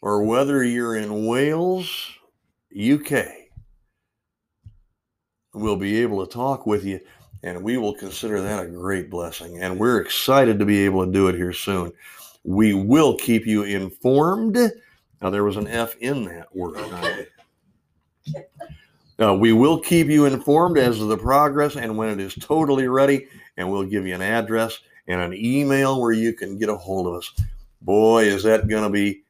or 0.01 0.23
whether 0.23 0.63
you're 0.63 0.97
in 0.97 1.25
Wales, 1.25 2.11
UK, 2.77 3.25
we'll 5.53 5.75
be 5.75 6.01
able 6.01 6.25
to 6.25 6.31
talk 6.31 6.65
with 6.65 6.83
you, 6.83 6.99
and 7.43 7.63
we 7.63 7.77
will 7.77 7.93
consider 7.93 8.41
that 8.41 8.63
a 8.63 8.67
great 8.67 9.09
blessing. 9.09 9.59
And 9.59 9.79
we're 9.79 10.01
excited 10.01 10.59
to 10.59 10.65
be 10.65 10.85
able 10.85 11.05
to 11.05 11.11
do 11.11 11.27
it 11.27 11.35
here 11.35 11.53
soon. 11.53 11.91
We 12.43 12.73
will 12.73 13.17
keep 13.17 13.45
you 13.45 13.63
informed. 13.63 14.57
Now, 15.21 15.29
there 15.29 15.43
was 15.43 15.57
an 15.57 15.67
F 15.67 15.95
in 15.97 16.25
that 16.25 16.55
word. 16.55 17.27
Uh, 19.19 19.33
we 19.33 19.51
will 19.51 19.79
keep 19.79 20.07
you 20.07 20.25
informed 20.25 20.77
as 20.77 20.97
to 20.97 21.05
the 21.05 21.17
progress 21.17 21.75
and 21.75 21.97
when 21.97 22.09
it 22.09 22.19
is 22.19 22.35
totally 22.35 22.87
ready, 22.87 23.27
and 23.57 23.69
we'll 23.69 23.83
give 23.83 24.05
you 24.05 24.13
an 24.13 24.21
address 24.21 24.79
and 25.07 25.21
an 25.21 25.33
email 25.33 26.01
where 26.01 26.11
you 26.11 26.33
can 26.33 26.57
get 26.57 26.69
a 26.69 26.75
hold 26.75 27.07
of 27.07 27.13
us. 27.15 27.31
Boy, 27.81 28.23
is 28.23 28.43
that 28.43 28.67
going 28.67 28.83
to 28.83 28.89
be 28.89 29.23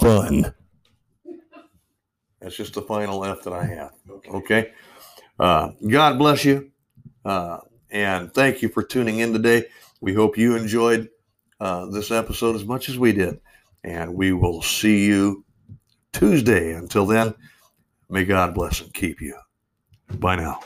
fun. 0.00 0.54
That's 2.40 2.56
just 2.56 2.74
the 2.74 2.82
final 2.82 3.24
F 3.24 3.42
that 3.42 3.52
I 3.52 3.64
have. 3.64 3.92
Okay. 4.08 4.30
Okay. 4.30 4.72
Uh, 5.38 5.72
God 5.88 6.18
bless 6.18 6.44
you. 6.44 6.70
Uh, 7.24 7.58
And 7.90 8.32
thank 8.32 8.62
you 8.62 8.68
for 8.68 8.82
tuning 8.82 9.18
in 9.18 9.32
today. 9.32 9.66
We 10.00 10.14
hope 10.14 10.38
you 10.38 10.56
enjoyed 10.56 11.08
uh, 11.58 11.86
this 11.86 12.10
episode 12.10 12.54
as 12.54 12.64
much 12.64 12.88
as 12.88 12.98
we 12.98 13.12
did. 13.12 13.40
And 13.82 14.14
we 14.14 14.32
will 14.32 14.62
see 14.62 15.04
you 15.06 15.44
Tuesday. 16.12 16.72
Until 16.72 17.06
then, 17.06 17.34
may 18.08 18.24
God 18.24 18.54
bless 18.54 18.80
and 18.80 18.94
keep 18.94 19.20
you. 19.20 19.36
Bye 20.18 20.36
now. 20.36 20.60